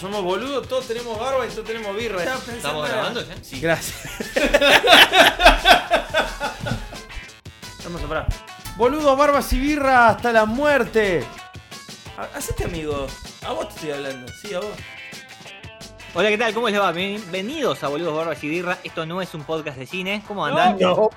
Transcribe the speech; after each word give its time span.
Somos 0.00 0.22
boludos, 0.22 0.68
todos 0.68 0.86
tenemos 0.86 1.18
barba 1.18 1.44
y 1.46 1.50
todos 1.50 1.64
tenemos 1.64 1.96
birra. 1.96 2.22
¿Estamos 2.22 2.86
grabando 2.88 3.26
ya? 3.26 3.34
Sí. 3.42 3.60
Gracias. 3.60 4.12
Vamos 7.84 8.02
a 8.02 8.06
parar. 8.08 8.26
Boludos, 8.76 9.16
barbas 9.16 9.50
y 9.54 9.58
birra 9.60 10.08
hasta 10.08 10.32
la 10.32 10.44
muerte. 10.44 11.24
Ha- 12.18 12.36
Hacete 12.36 12.64
amigo. 12.64 13.06
A 13.46 13.52
vos 13.52 13.68
te 13.68 13.74
estoy 13.76 13.90
hablando. 13.92 14.30
Sí, 14.42 14.52
a 14.54 14.58
vos. 14.60 14.68
Hola, 16.14 16.28
¿qué 16.30 16.36
tal? 16.38 16.52
¿Cómo 16.52 16.68
les 16.68 16.78
va? 16.80 16.90
Bienvenidos 16.92 17.82
a 17.84 17.88
Boludos 17.88 18.14
Barbas 18.16 18.42
y 18.44 18.48
Birra. 18.48 18.78
Esto 18.84 19.06
no 19.06 19.22
es 19.22 19.32
un 19.34 19.44
podcast 19.44 19.78
de 19.78 19.86
cine. 19.86 20.22
¿Cómo 20.28 20.44
andan? 20.44 20.76
No, 20.78 21.08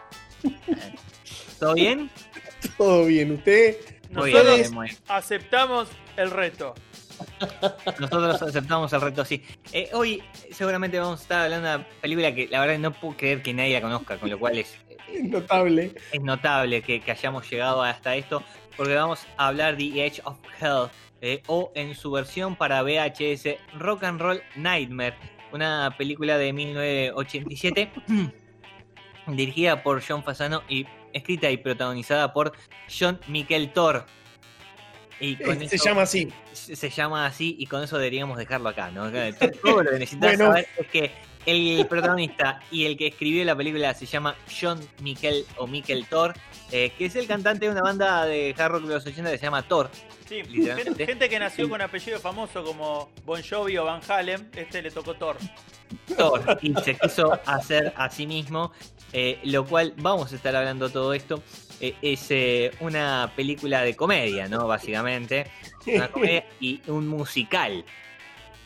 ¿Todo 1.59 1.73
bien? 1.73 2.09
todo 2.77 3.05
bien. 3.05 3.33
¿Usted? 3.33 3.75
Muy 4.11 4.31
Nosotros- 4.31 4.55
bien, 4.57 4.73
muy 4.73 4.88
bien. 4.88 4.99
Aceptamos 5.09 5.89
el 6.16 6.31
reto. 6.31 6.75
Nosotros 7.99 8.41
aceptamos 8.41 8.91
el 8.93 9.01
reto, 9.01 9.25
sí. 9.25 9.43
Eh, 9.73 9.89
hoy 9.93 10.23
seguramente 10.51 10.99
vamos 10.99 11.19
a 11.19 11.23
estar 11.23 11.41
hablando 11.43 11.67
de 11.67 11.75
una 11.75 11.87
película 12.01 12.33
que 12.33 12.47
la 12.47 12.61
verdad 12.61 12.79
no 12.79 12.91
puedo 12.91 13.17
creer 13.17 13.41
que 13.41 13.53
nadie 13.53 13.73
la 13.73 13.81
conozca, 13.81 14.17
con 14.17 14.29
lo 14.29 14.39
cual 14.39 14.57
es, 14.57 14.77
Notable. 15.23 15.94
es 16.11 16.21
notable 16.21 16.81
que, 16.81 17.02
que 17.02 17.11
hayamos 17.11 17.49
llegado 17.49 17.81
hasta 17.81 18.16
esto, 18.16 18.44
porque 18.77 18.95
vamos 18.95 19.25
a 19.38 19.47
hablar 19.47 19.75
de 19.77 19.89
The 19.91 20.05
Edge 20.05 20.21
of 20.23 20.38
Hell, 20.61 20.89
eh, 21.21 21.44
o 21.47 21.71
en 21.75 21.95
su 21.95 22.11
versión 22.11 22.55
para 22.55 22.81
VHS, 22.81 23.57
Rock 23.77 24.03
and 24.03 24.22
Roll 24.22 24.41
Nightmare, 24.55 25.16
una 25.51 25.94
película 25.97 26.38
de 26.38 26.53
1987, 26.53 27.91
dirigida 29.27 29.83
por 29.83 30.01
John 30.01 30.23
Fasano 30.23 30.63
y 30.69 30.85
escrita 31.11 31.51
y 31.51 31.57
protagonizada 31.57 32.31
por 32.33 32.53
John 32.88 33.19
Miquel 33.27 33.72
Thor. 33.73 34.05
Y 35.20 35.36
con 35.36 35.59
Se 35.67 35.75
eso- 35.75 35.86
llama 35.86 36.03
así. 36.03 36.31
se 36.53 36.89
llama 36.89 37.25
así 37.25 37.56
y 37.59 37.66
con 37.66 37.84
eso 37.84 37.98
deberíamos 37.98 38.38
dejarlo 38.38 38.70
acá, 38.70 38.89
¿no? 38.92 39.12
Todo 39.62 39.84
lo 39.84 39.92
que 39.92 40.00
necesitas 40.00 40.38
Bueno. 40.38 40.45
saber 40.48 40.67
es 40.78 40.88
que 40.88 41.12
el 41.45 41.86
protagonista 41.88 42.62
y 42.72 42.86
el 42.86 42.95
que 42.98 43.08
escribió 43.08 43.44
la 43.44 43.56
película 43.56 43.94
se 43.94 44.06
llama 44.06 44.36
John 44.62 44.80
Miquel 45.02 45.45
o 45.58 45.67
Miquel 45.67 46.06
Thor, 46.06 46.34
eh, 46.72 46.92
que 46.97 47.06
es 47.06 47.16
el 47.16 47.28
cantante 47.28 47.66
de 47.66 47.72
una 47.72 47.81
banda 47.81 48.25
de 48.25 48.53
hard 48.58 48.72
rock 48.73 48.84
de 48.84 48.94
los 48.95 49.06
80 49.06 49.31
que 49.31 49.38
se 49.38 49.44
llama 49.45 49.64
Thor. 49.64 49.90
Sí, 50.28 50.44
Literalmente. 50.44 51.06
gente 51.08 51.28
que 51.28 51.40
nació 51.40 51.67
con 51.67 51.81
apellido 51.81 52.20
famoso 52.20 52.64
como 52.64 53.09
Bon 53.25 53.42
Jovi 53.42 53.78
o 53.78 53.86
Van 53.86 54.02
Halen, 54.08 54.50
este 54.56 54.81
le 54.81 54.92
tocó 54.92 55.16
Thor. 55.16 55.38
Thor 56.16 56.59
y 56.62 56.73
se 56.84 56.95
quiso 56.95 57.40
hacer 57.45 57.94
a 57.95 58.09
sí 58.12 58.28
mismo, 58.28 58.72
eh, 59.12 59.40
lo 59.44 59.66
cual 59.66 59.94
vamos 59.97 60.31
a 60.31 60.36
estar 60.36 60.56
hablando 60.56 60.90
todo 60.90 61.14
esto. 61.14 61.42
Eh, 61.81 61.95
es 62.02 62.27
eh, 62.30 62.72
una 62.81 63.31
película 63.35 63.81
de 63.83 63.95
comedia, 63.95 64.47
¿no? 64.47 64.67
Básicamente, 64.67 65.47
una 65.88 66.08
comedia 66.11 66.45
y 66.59 66.81
un 66.88 67.08
musical. 67.08 67.85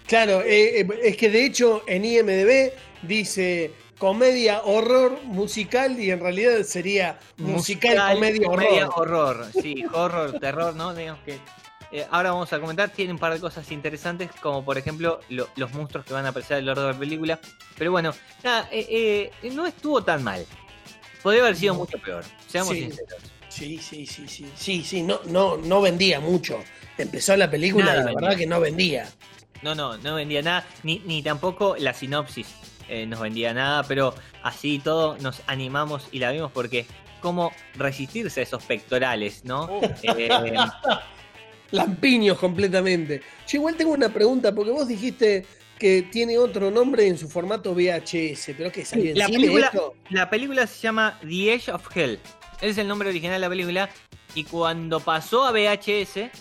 Claro, 0.07 0.41
eh, 0.41 0.81
eh, 0.81 0.87
es 1.03 1.17
que 1.17 1.29
de 1.29 1.45
hecho 1.45 1.83
en 1.87 2.03
IMDB 2.05 2.73
dice 3.03 3.71
comedia, 3.97 4.61
horror, 4.63 5.21
musical 5.23 5.97
y 5.99 6.11
en 6.11 6.19
realidad 6.19 6.63
sería 6.63 7.19
musical, 7.37 7.97
comedia, 8.43 8.89
horror. 8.89 8.91
horror. 9.43 9.47
Sí, 9.61 9.85
horror, 9.93 10.39
terror, 10.39 10.75
¿no? 10.75 10.93
Digamos 10.93 11.21
que. 11.23 11.39
eh, 11.91 12.05
ahora 12.11 12.31
vamos 12.31 12.51
a 12.51 12.59
comentar, 12.59 12.89
tiene 12.89 13.13
un 13.13 13.19
par 13.19 13.31
de 13.33 13.39
cosas 13.39 13.71
interesantes, 13.71 14.29
como 14.41 14.65
por 14.65 14.77
ejemplo 14.77 15.19
lo- 15.29 15.47
los 15.55 15.71
monstruos 15.73 16.05
que 16.05 16.13
van 16.13 16.25
a 16.25 16.29
aparecer 16.29 16.57
a 16.57 16.59
lo 16.59 16.65
largo 16.67 16.81
de 16.87 16.93
la 16.93 16.99
película. 16.99 17.39
Pero 17.77 17.91
bueno, 17.91 18.11
nada, 18.43 18.67
eh, 18.71 19.31
eh, 19.41 19.49
no 19.51 19.65
estuvo 19.65 20.03
tan 20.03 20.21
mal. 20.23 20.45
Podría 21.23 21.41
haber 21.43 21.55
sido 21.55 21.73
mucho 21.73 21.97
peor, 21.97 22.23
seamos 22.47 22.73
Sí. 22.73 22.81
sinceros. 22.83 23.19
Sí, 23.49 23.77
sí, 23.77 24.05
sí, 24.05 24.27
sí. 24.27 24.45
Sí, 24.55 24.83
sí, 24.83 25.01
no, 25.03 25.19
no, 25.25 25.57
no 25.57 25.81
vendía 25.81 26.19
mucho. 26.19 26.59
Empezó 26.97 27.35
la 27.37 27.49
película 27.49 27.85
Nada 27.85 27.95
y 27.95 27.99
la 27.99 28.05
vendía. 28.07 28.21
verdad 28.27 28.37
que 28.37 28.47
no 28.47 28.59
vendía. 28.59 29.09
No, 29.61 29.73
no, 29.75 29.97
no 29.97 30.15
vendía 30.15 30.41
nada, 30.41 30.65
ni, 30.83 30.99
ni 31.05 31.23
tampoco 31.23 31.75
la 31.79 31.93
sinopsis 31.93 32.47
eh, 32.89 33.05
nos 33.05 33.21
vendía 33.21 33.53
nada, 33.53 33.83
pero 33.83 34.13
así 34.43 34.79
todo 34.79 35.17
nos 35.19 35.41
animamos 35.47 36.07
y 36.11 36.19
la 36.19 36.31
vimos 36.31 36.51
porque 36.51 36.85
cómo 37.21 37.53
resistirse 37.75 38.41
a 38.41 38.43
esos 38.43 38.61
pectorales, 38.63 39.45
¿no? 39.45 39.65
Uh, 39.65 39.81
Eh, 40.03 40.29
Lampiños 41.71 42.37
completamente. 42.37 43.21
Yo 43.47 43.57
igual 43.57 43.75
tengo 43.75 43.93
una 43.93 44.09
pregunta, 44.09 44.53
porque 44.53 44.71
vos 44.71 44.87
dijiste 44.87 45.45
que 45.83 46.01
tiene 46.03 46.37
otro 46.37 46.71
nombre 46.71 47.05
en 47.05 47.17
su 47.17 47.27
formato 47.27 47.73
VHS, 47.75 48.53
pero 48.57 48.71
que 48.71 48.85
salió 48.85 49.11
en 49.11 49.17
La 49.17 49.25
cine 49.25 49.39
película- 49.39 49.65
esto? 49.65 49.95
La 50.11 50.29
película 50.29 50.65
se 50.65 50.79
llama 50.81 51.19
The 51.19 51.53
Edge 51.55 51.69
of 51.73 51.85
Hell. 51.93 52.19
Ese 52.61 52.69
es 52.69 52.77
el 52.77 52.87
nombre 52.87 53.09
original 53.09 53.33
de 53.35 53.39
la 53.39 53.49
película. 53.49 53.89
Y 54.33 54.45
cuando 54.45 55.01
pasó 55.01 55.43
a 55.43 55.51
VHS, 55.51 56.31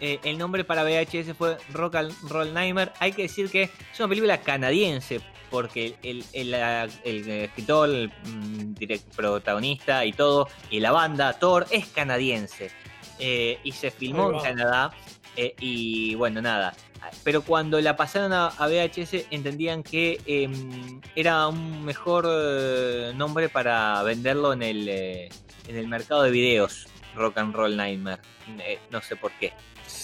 eh, 0.00 0.18
el 0.24 0.36
nombre 0.36 0.64
para 0.64 0.82
VHS 0.82 1.32
fue 1.34 1.58
Rock 1.72 1.94
and 1.94 2.12
Roll 2.28 2.52
Nightmare. 2.52 2.90
Hay 2.98 3.12
que 3.12 3.22
decir 3.22 3.48
que 3.50 3.62
es 3.92 4.00
una 4.00 4.08
película 4.08 4.38
canadiense, 4.40 5.20
porque 5.48 5.94
el, 6.02 6.24
el- 6.32 6.54
el- 6.54 6.90
el 7.04 7.28
escritor, 7.44 7.88
el 7.88 8.08
mm, 8.24 8.74
direct- 8.74 9.14
protagonista 9.14 10.04
y 10.04 10.12
todo, 10.12 10.48
y 10.70 10.80
la 10.80 10.90
banda, 10.90 11.34
Thor, 11.34 11.66
es 11.70 11.86
canadiense. 11.86 12.72
Eh, 13.20 13.58
y 13.62 13.70
se 13.70 13.92
filmó 13.92 14.32
en. 14.32 14.40
Canadá. 14.40 14.90
Eh, 15.38 15.54
y 15.60 16.14
bueno, 16.16 16.42
nada. 16.42 16.74
Pero 17.22 17.42
cuando 17.42 17.80
la 17.80 17.96
pasaron 17.96 18.32
a, 18.32 18.48
a 18.48 18.66
VHS 18.66 19.26
entendían 19.30 19.82
que 19.82 20.20
em, 20.26 21.00
era 21.14 21.46
un 21.48 21.84
mejor 21.84 22.26
eh, 22.28 23.12
nombre 23.14 23.48
para 23.48 24.02
venderlo 24.02 24.52
en 24.52 24.62
el, 24.62 24.88
eh, 24.88 25.28
en 25.68 25.76
el 25.76 25.86
mercado 25.88 26.22
de 26.24 26.30
videos. 26.30 26.86
Rock 27.14 27.38
and 27.38 27.54
Roll 27.54 27.76
Nightmare. 27.76 28.20
Eh, 28.60 28.78
no 28.90 29.00
sé 29.00 29.16
por 29.16 29.32
qué. 29.32 29.52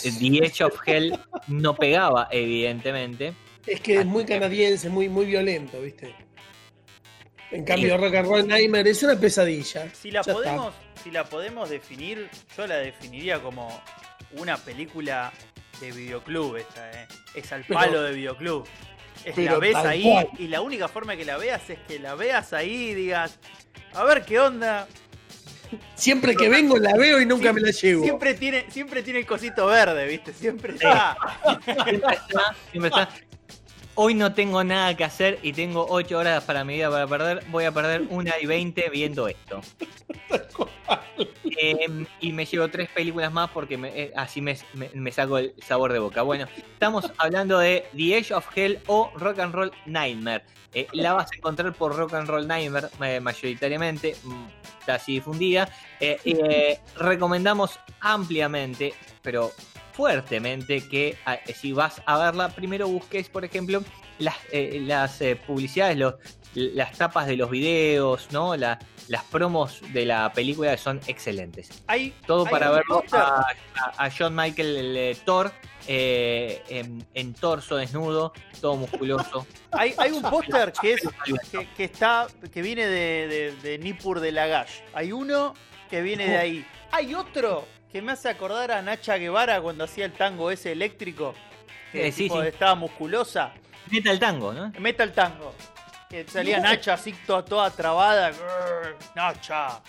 The 0.03 0.09
Edge 0.39 0.63
of 0.63 0.75
Hell 0.87 1.19
no 1.49 1.75
pegaba, 1.75 2.29
evidentemente. 2.31 3.35
Es 3.67 3.81
que 3.81 3.99
es 4.01 4.07
muy 4.07 4.25
canadiense, 4.25 4.89
muy, 4.89 5.09
muy 5.09 5.27
violento, 5.27 5.81
¿viste? 5.81 6.15
En 7.51 7.65
cambio, 7.65 7.97
Rock 7.97 8.15
and 8.17 8.29
Roll 8.29 8.49
Nightmare 8.49 8.91
es 8.91 9.03
una 9.03 9.17
pesadilla. 9.17 9.89
si 9.95 10.11
la 10.11 10.23
Ya 10.23 10.33
está. 10.33 10.35
podemos, 10.35 10.75
si 11.03 11.11
la 11.11 11.25
podemos 11.25 11.71
definir, 11.71 12.29
yo 12.57 12.67
la 12.67 12.77
definiría 12.77 13.41
como 13.41 13.69
una 14.39 14.57
película 14.57 15.33
de 15.81 15.93
videoclub 15.93 16.57
esta, 16.57 16.91
eh. 16.91 17.09
Es 17.35 17.53
al 17.53 17.65
Pero- 17.67 17.81
palo 17.81 18.03
de 18.03 18.13
videoclub. 18.13 18.67
Es 19.25 19.37
la 19.39 19.59
ves 19.59 19.75
ahí 19.77 20.03
cual. 20.03 20.29
y 20.39 20.49
la 20.49 20.61
única 20.61 20.87
forma 20.89 21.17
que 21.17 21.25
la 21.25 21.37
veas 21.39 21.71
es 21.71 21.79
que 21.89 21.99
la 21.99 22.15
veas 22.15 22.53
ahí 22.53 22.91
y 22.91 22.95
digas, 22.95 23.39
a 23.95 24.05
ver 24.05 24.25
qué 24.25 24.39
onda. 24.39 24.87
Siempre 25.95 26.37
que 26.37 26.49
vengo 26.49 26.77
la 26.77 26.95
veo 26.95 27.21
y 27.21 27.27
nunca 27.27 27.53
me 27.53 27.61
la 27.61 27.71
llevo. 27.71 28.03
Siempre 28.05 28.35
tiene, 28.35 28.67
siempre 28.71 29.03
tiene 29.03 29.21
el 29.21 29.27
cosito 29.27 29.67
verde, 29.67 30.07
¿viste? 30.07 30.33
Siempre 30.33 30.75
está. 30.75 31.17
Siempre 31.65 31.97
está, 31.97 32.55
siempre 32.71 32.89
está. 32.91 33.09
Hoy 33.97 34.15
no 34.15 34.35
tengo 34.35 34.65
nada 34.65 34.97
que 34.97 35.05
hacer 35.05 35.39
y 35.43 35.53
tengo 35.53 35.87
8 35.89 36.19
horas 36.19 36.43
para 36.45 36.65
mi 36.65 36.75
vida 36.75 36.91
para 36.91 37.07
perder. 37.07 37.45
Voy 37.49 37.65
a 37.65 37.73
perder 37.73 38.03
una 38.11 38.33
y 38.41 38.47
20 38.47 38.91
viendo 38.91 39.29
esto. 39.29 39.61
Eh, 41.57 42.05
y 42.21 42.33
me 42.33 42.47
llevo 42.47 42.69
tres 42.69 42.89
películas 42.89 43.33
más 43.33 43.49
porque 43.51 43.79
eh, 43.81 44.13
así 44.17 44.41
me, 44.41 44.57
saco 45.13 45.39
el 45.39 45.55
sabor 45.65 45.93
de 45.93 46.01
boca. 46.01 46.23
Bueno, 46.23 46.49
estamos 46.73 47.13
hablando 47.17 47.61
de 47.61 47.87
The 47.97 48.19
Edge 48.19 48.33
of 48.33 48.47
Hell 48.57 48.81
o 48.89 49.13
Rock 49.15 49.39
and 49.39 49.55
Roll 49.55 49.73
Nightmare. 49.87 50.43
Eh, 50.73 50.89
la 50.93 51.13
vas 51.13 51.31
a 51.31 51.37
encontrar 51.37 51.73
por 51.73 51.95
Rock 51.97 52.15
and 52.15 52.29
Roll 52.29 52.49
Nightmare 52.49 52.89
eh, 53.03 53.21
mayoritariamente, 53.21 54.17
mm, 54.25 54.47
está 54.81 54.95
así 54.95 55.13
difundida. 55.13 55.69
Recomendamos 56.99 57.79
ampliamente, 58.01 58.93
pero 59.23 59.53
fuertemente, 59.95 60.87
que 60.89 61.17
ah, 61.25 61.39
si 61.55 61.73
vas 61.73 62.03
a 62.07 62.19
verla, 62.19 62.49
primero 62.51 62.89
busques, 62.89 63.29
por 63.29 63.45
ejemplo, 63.45 63.83
las, 64.19 64.37
eh, 64.53 64.81
las 64.85 65.21
eh, 65.21 65.37
publicidades, 65.37 65.97
los, 65.97 66.15
las 66.55 66.93
tapas 66.99 67.27
de 67.27 67.37
los 67.37 67.51
videos, 67.51 68.29
¿no? 68.33 68.57
La- 68.57 68.79
las 69.09 69.23
promos 69.25 69.81
de 69.93 70.07
la 70.07 70.33
película 70.33 70.77
son 70.79 70.99
excelentes. 71.07 71.69
Hay, 71.89 72.15
Todo 72.27 72.47
hay 72.47 72.51
para 72.51 72.71
verlo 72.71 73.05
a, 73.13 73.45
a- 73.75 74.07
a 74.07 74.11
John 74.11 74.35
Michael 74.35 74.77
el, 74.77 74.97
eh, 74.97 75.17
Thor 75.27 75.53
eh, 75.87 76.63
en, 76.71 77.07
en 77.13 77.35
torso 77.35 77.77
desnudo, 77.77 78.33
todo 78.61 78.77
musculoso. 78.77 79.47
Hay, 79.73 79.93
hay 79.99 80.13
un 80.13 80.23
póster 80.23 80.73
que 80.81 80.93
es 80.95 81.03
que, 81.51 81.69
que 81.77 81.85
está 81.85 82.29
que 82.53 82.63
viene 82.63 82.87
de, 82.87 83.27
de, 83.29 83.57
de 83.61 83.79
Nippur 83.79 84.21
de 84.21 84.31
Lagash. 84.33 84.71
Hay 84.95 85.11
uno 85.13 85.53
que 85.91 86.01
viene 86.01 86.27
de 86.29 86.37
ahí. 86.39 86.67
Hay 86.93 87.15
otro 87.15 87.67
que 87.95 88.03
me 88.03 88.11
hace 88.11 88.29
acordar 88.29 88.73
a 88.73 88.83
Nacha 88.83 89.17
Guevara 89.19 89.61
cuando 89.61 89.85
hacía 89.85 90.07
el 90.07 90.13
tango 90.15 90.51
ese 90.51 90.73
eléctrico. 90.73 91.33
Que 91.93 92.09
Eh, 92.09 92.11
sí, 92.11 92.29
estaba 92.45 92.75
musculosa. 92.75 93.55
Metal 93.89 94.19
tango, 94.19 94.53
¿no? 94.53 94.73
Metal 94.81 95.13
tango. 95.13 95.55
que 96.11 96.27
salía 96.27 96.59
Nacha 96.59 96.95
así 96.95 97.13
toda, 97.25 97.45
toda 97.45 97.71
trabada. 97.71 98.33
Nacha. 99.15 99.81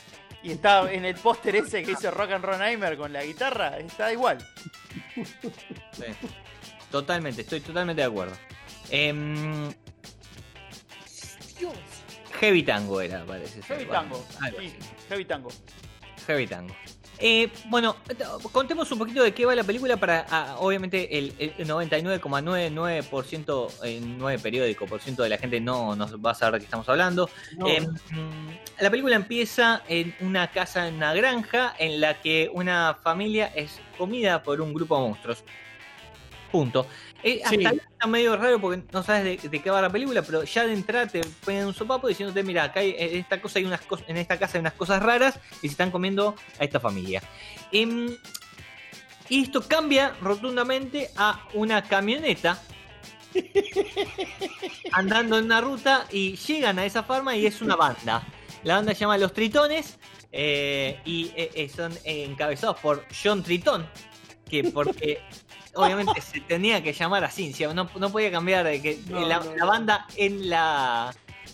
Y 0.44 0.52
está 0.52 0.94
en 0.94 1.04
el 1.04 1.16
póster 1.16 1.56
ese 1.56 1.81
que 1.81 1.94
hizo 1.94 2.12
Rock 2.12 2.34
and 2.34 2.46
Roll 2.46 2.60
Nightmare 2.60 2.96
con 2.96 3.12
la 3.12 3.24
guitarra, 3.24 3.80
está 3.80 4.13
igual. 4.13 4.38
Sí. 5.16 6.04
Totalmente, 6.92 7.42
estoy 7.42 7.62
totalmente 7.62 8.04
de 8.04 8.07
acuerdo. 8.07 8.38
Em, 8.92 9.74
Dios. 11.57 11.74
Heavy 12.40 12.62
Tango 12.62 13.02
era, 13.02 13.25
parece. 13.25 13.63
Heavy 13.63 13.86
Tango. 13.86 14.24
Sí. 14.60 14.75
Heavy 15.10 15.25
Tango. 15.25 15.50
Heavy 16.28 16.46
Tango. 16.46 16.75
Eh, 17.20 17.50
bueno, 17.70 17.96
contemos 18.52 18.92
un 18.92 19.00
poquito 19.00 19.24
de 19.24 19.34
qué 19.34 19.46
va 19.46 19.56
la 19.56 19.64
película 19.64 19.96
para, 19.98 20.26
ah, 20.30 20.58
obviamente, 20.60 21.18
el, 21.18 21.34
el 21.40 21.68
99,99% 21.68 23.84
en 23.84 24.18
9 24.18 24.40
periódico 24.40 24.86
por 24.86 25.00
ciento 25.02 25.24
de 25.24 25.30
la 25.30 25.38
gente 25.38 25.62
no 25.62 25.96
nos 25.96 26.18
va 26.18 26.32
a 26.32 26.36
saber 26.36 26.56
de 26.56 26.60
qué 26.60 26.66
estamos 26.66 26.90
hablando. 26.90 27.30
No. 27.58 27.68
Eh, 27.68 27.80
mm, 27.82 28.82
la 28.82 28.90
película 28.90 29.16
empieza 29.16 29.82
en 29.88 30.14
una 30.20 30.52
casa, 30.52 30.86
en 30.88 30.96
una 30.96 31.14
granja, 31.14 31.74
en 31.80 32.02
la 32.02 32.20
que 32.20 32.52
una 32.54 32.98
familia 33.02 33.48
es 33.56 33.80
comida 33.98 34.44
por 34.44 34.60
un 34.62 34.74
grupo 34.74 34.96
de 34.96 35.02
monstruos. 35.08 35.46
Punto. 36.51 36.88
Eh, 37.24 37.42
hasta 37.44 37.57
Sí. 37.57 37.65
ahí 37.65 37.77
está 37.92 38.07
medio 38.07 38.38
raro 38.38 38.62
porque 38.62 38.83
no 38.92 39.01
sabes 39.03 39.42
de, 39.42 39.50
de 39.50 39.62
qué 39.62 39.69
va 39.69 39.81
la 39.81 39.89
película, 39.89 40.21
pero 40.21 40.44
ya 40.44 40.65
de 40.65 40.74
entrada 40.74 41.07
te 41.07 41.21
ponen 41.44 41.65
un 41.65 41.74
sopapo 41.74 42.07
diciéndote, 42.07 42.44
mira, 42.44 42.63
acá 42.65 42.81
hay- 42.81 42.95
en 42.97 43.18
esta 43.18 43.42
cosa 43.42 43.59
hay 43.59 43.65
unas 43.65 43.81
cosas, 43.81 44.06
en 44.07 44.18
esta 44.18 44.38
casa 44.38 44.57
hay 44.57 44.62
unas 44.62 44.74
cosas 44.74 45.01
raras 45.01 45.39
y 45.62 45.68
se 45.68 45.74
están 45.74 45.92
comiendo 45.92 46.36
a 46.59 46.63
esta 46.63 46.80
familia. 46.80 47.21
Em, 47.71 48.15
y 49.27 49.42
esto 49.44 49.68
cambia 49.68 50.15
rotundamente 50.21 51.09
a 51.18 51.47
una 51.53 51.81
camioneta 51.83 52.62
andando 54.92 55.38
en 55.38 55.45
una 55.45 55.62
ruta 55.62 56.06
y 56.12 56.36
llegan 56.38 56.80
a 56.80 56.86
esa 56.86 57.03
farma 57.03 57.36
y 57.36 57.45
es 57.45 57.62
una 57.62 57.75
banda. 57.75 58.24
La 58.63 58.75
banda 58.75 58.94
se 58.94 59.01
llama 59.01 59.18
Los 59.18 59.33
Tritones 59.33 59.97
eh, 60.31 61.00
y 61.06 61.31
eh, 61.36 61.69
son 61.75 61.94
encabezados 62.03 62.80
por 62.80 63.06
John 63.24 63.44
Tritón, 63.44 63.88
que 64.50 64.63
porque 64.65 65.21
obviamente 65.75 66.19
se 66.22 66.39
tenía 66.42 66.81
que 66.83 66.94
llamar 66.94 67.24
así, 67.24 67.54
¿sí? 67.54 67.66
no, 67.74 67.89
no 67.98 68.10
podía 68.12 68.31
cambiar 68.31 68.66
de 68.66 68.81
que 68.81 69.00
No, 69.10 69.25
la, 69.27 69.39
no, 69.39 69.51
la 69.51 69.56
no. 69.57 69.68
banda 69.68 70.06
en 70.16 70.50
la 70.50 71.13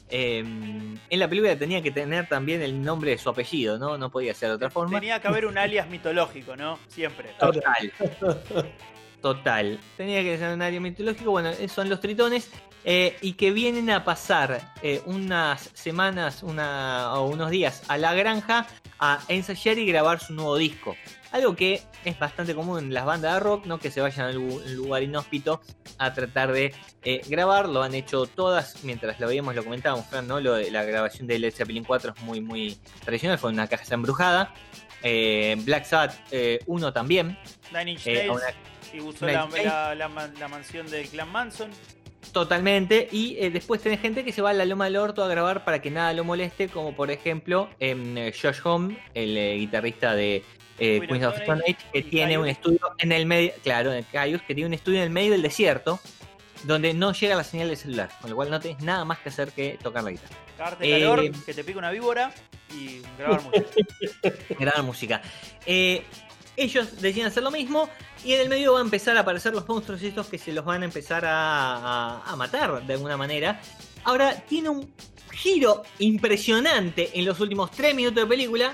eh, 0.10 0.40
en 0.40 1.20
la 1.20 1.28
película 1.30 1.56
tenía 1.58 1.82
que 1.82 1.92
tener 1.92 2.28
también 2.28 2.62
el 2.62 2.82
nombre 2.82 3.12
de 3.12 3.18
su 3.18 3.30
apellido, 3.30 3.78
¿no? 3.78 3.98
No 3.98 4.10
podía 4.12 4.34
ser 4.34 4.50
de 4.50 4.56
otra 4.56 4.70
forma. 4.70 5.00
Tenía 5.00 5.20
que 5.22 5.28
haber 5.30 5.46
un 5.46 5.58
alias 5.58 5.88
mitológico, 5.90 6.56
¿no? 6.58 6.78
Siempre. 6.90 7.30
Total. 7.40 7.94
Total. 9.22 9.80
Tenía 9.98 10.22
que 10.24 10.38
ser 10.38 10.54
un 10.54 10.62
área 10.62 10.80
mitológico. 10.80 11.32
Bueno, 11.32 11.52
son 11.74 11.90
los 11.90 12.00
tritones. 12.00 12.50
eh, 12.84 13.16
y 13.22 13.34
que 13.34 13.52
vienen 13.52 13.90
a 13.92 14.04
pasar 14.04 14.74
eh, 14.82 15.02
unas 15.06 15.70
semanas 15.74 16.42
una, 16.42 17.14
o 17.14 17.28
unos 17.28 17.52
días 17.52 17.84
a 17.88 17.98
la 18.00 18.14
granja 18.16 18.66
a 19.00 19.20
ensayar 19.28 19.78
y 19.78 19.86
grabar 19.86 20.20
su 20.20 20.34
nuevo 20.34 20.58
disco. 20.58 20.96
Algo 21.32 21.56
que 21.56 21.82
es 22.04 22.20
bastante 22.20 22.54
común 22.54 22.80
en 22.80 22.94
las 22.94 23.06
bandas 23.06 23.34
de 23.36 23.40
rock, 23.40 23.66
¿no? 23.66 23.80
Que 23.80 23.90
se 23.90 24.02
vayan 24.02 24.36
a 24.36 24.38
un 24.38 24.76
lugar 24.76 25.02
inhóspito 25.04 25.62
a 25.98 26.14
tratar 26.14 26.52
de 26.52 26.74
eh, 27.04 27.22
grabar. 27.30 27.70
Lo 27.70 27.82
han 27.84 27.94
hecho 27.94 28.26
todas. 28.26 28.84
Mientras 28.84 29.20
lo 29.20 29.28
veíamos, 29.28 29.56
lo 29.56 29.64
comentábamos, 29.64 30.06
Fran, 30.08 30.28
¿no? 30.28 30.40
Lo 30.42 30.56
de 30.56 30.70
la 30.72 30.84
grabación 30.84 31.28
de 31.28 31.40
Led 31.40 31.54
Zeppelin 31.54 31.84
4 31.86 32.14
es 32.18 32.24
muy, 32.24 32.42
muy 32.42 32.78
tradicional. 33.06 33.38
Fue 33.38 33.50
una 33.50 33.68
caja 33.68 33.84
embrujada. 33.94 34.54
Eh, 35.04 35.56
Black 35.60 35.86
Sabbath 35.86 36.16
1 36.66 36.94
también. 36.94 37.38
Nine 37.74 37.92
Inch 37.92 38.08
Eh, 38.08 38.14
Nails 38.28 38.32
una- 38.32 38.54
y 38.94 39.00
usó 39.00 39.26
la, 39.26 40.48
mansión 40.50 40.86
del 40.92 41.08
clan 41.08 41.32
Manson. 41.32 41.72
Totalmente. 42.34 43.08
Y 43.12 43.36
eh, 43.40 43.50
después 43.50 43.82
tenés 43.82 44.00
gente 44.00 44.24
que 44.24 44.32
se 44.32 44.42
va 44.42 44.52
a 44.52 44.54
la 44.54 44.66
loma 44.66 44.86
del 44.86 44.98
orto 44.98 45.24
a 45.24 45.28
grabar 45.28 45.64
para 45.66 45.82
que 45.82 45.92
nada 45.92 46.14
lo 46.14 46.24
moleste, 46.24 46.70
como 46.70 46.96
por 46.96 47.12
ejemplo 47.12 47.70
em, 47.80 48.18
eh, 48.18 48.34
Josh 48.40 48.60
Home, 48.64 48.98
el 49.14 49.38
eh, 49.38 49.56
guitarrista 49.58 50.14
de 50.16 50.44
eh, 50.82 50.98
Queen 51.00 51.08
Queens 51.08 51.26
of 51.26 51.38
Stone 51.40 51.62
Age, 51.68 51.78
que 51.94 52.02
tiene 52.04 52.38
un 52.38 52.48
estudio 52.48 52.80
en 52.98 53.12
el 53.12 53.26
medio, 53.26 53.52
claro, 53.64 53.94
en 53.94 54.04
Caius, 54.12 54.42
que 54.42 54.56
tiene 54.56 54.68
un 54.68 54.74
estudio 54.74 54.98
en 54.98 55.04
el 55.04 55.10
medio 55.12 55.32
del 55.32 55.42
desierto, 55.42 56.00
donde 56.64 56.94
no 56.94 57.14
llega 57.14 57.36
la 57.36 57.44
señal 57.44 57.68
del 57.70 57.78
celular, 57.78 58.10
con 58.20 58.30
lo 58.30 58.36
cual 58.36 58.50
no 58.50 58.60
tenés 58.60 58.82
nada 58.84 59.06
más 59.06 59.20
que 59.20 59.30
hacer 59.30 59.52
que 59.52 59.78
tocar 59.82 60.04
la 60.04 60.12
guitarra. 60.12 60.36
Cagarte 60.58 60.88
Eh, 60.88 61.00
calor, 61.00 61.32
que 61.46 61.54
te 61.54 61.64
pica 61.64 61.80
una 61.80 61.92
víbora 61.92 62.32
y 62.76 63.02
grabar 63.18 63.42
música. 63.44 63.68
grabar 64.60 64.84
música. 64.84 65.22
Eh, 65.66 66.04
ellos 66.58 67.02
deciden 67.02 67.28
hacer 67.28 67.42
lo 67.44 67.50
mismo 67.52 67.90
y 68.24 68.34
en 68.34 68.42
el 68.42 68.50
medio 68.50 68.74
van 68.74 68.82
a 68.82 68.86
empezar 68.86 69.18
a 69.18 69.22
aparecer 69.22 69.54
los 69.54 69.68
monstruos 69.68 70.02
estos 70.04 70.28
que 70.28 70.38
se 70.38 70.52
los 70.52 70.64
van 70.66 70.82
a 70.84 70.86
empezar 70.86 71.26
a, 71.26 71.32
a- 71.78 72.24
a 72.32 72.36
matar 72.36 72.86
de 72.86 72.94
alguna 72.94 73.18
manera. 73.18 73.60
Ahora 74.04 74.36
tiene 74.48 74.70
un 74.70 74.94
giro 75.32 75.84
impresionante 76.00 77.10
en 77.18 77.26
los 77.26 77.40
últimos 77.40 77.72
tres 77.72 77.96
minutos 77.96 78.24
de 78.24 78.28
película. 78.28 78.74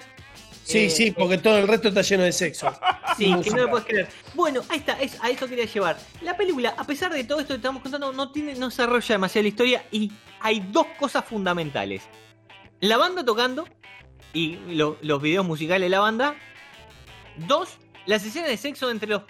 Sí, 0.67 0.79
Eh, 0.85 0.89
sí, 0.89 1.11
porque 1.11 1.37
todo 1.37 1.57
el 1.59 1.67
resto 1.67 1.87
está 1.87 2.01
lleno 2.01 2.23
de 2.23 2.31
sexo. 2.33 2.67
Sí, 3.17 3.33
que 3.43 3.49
no 3.49 3.63
lo 3.63 3.69
puedes 3.71 3.87
creer. 3.87 4.07
Bueno, 4.35 4.61
ahí 4.69 4.77
está, 4.77 4.93
es- 5.01 5.17
a 5.23 5.29
eso 5.31 5.47
quería 5.47 5.65
llevar. 5.65 5.97
La 6.21 6.37
película, 6.37 6.75
a 6.77 6.83
pesar 6.83 7.11
de 7.11 7.23
todo 7.23 7.39
esto 7.39 7.53
que 7.53 7.55
estamos 7.57 7.81
contando, 7.81 8.13
no, 8.13 8.31
tiene, 8.31 8.53
no 8.53 8.67
desarrolla 8.69 9.15
demasiado 9.15 9.41
la 9.43 9.47
historia 9.49 9.85
y 9.91 10.11
hay 10.39 10.59
dos 10.71 10.85
cosas 10.99 11.25
fundamentales. 11.25 12.03
La 12.79 12.97
banda 12.97 13.25
tocando 13.25 13.67
y 14.33 14.57
lo- 14.75 14.97
los 15.01 15.19
videos 15.19 15.45
musicales 15.47 15.87
de 15.87 15.89
la 15.89 15.99
banda. 16.01 16.35
Dos, 17.37 17.69
las 18.05 18.23
escenas 18.23 18.49
de 18.49 18.57
sexo 18.57 18.91
entre 18.91 19.09
los, 19.09 19.23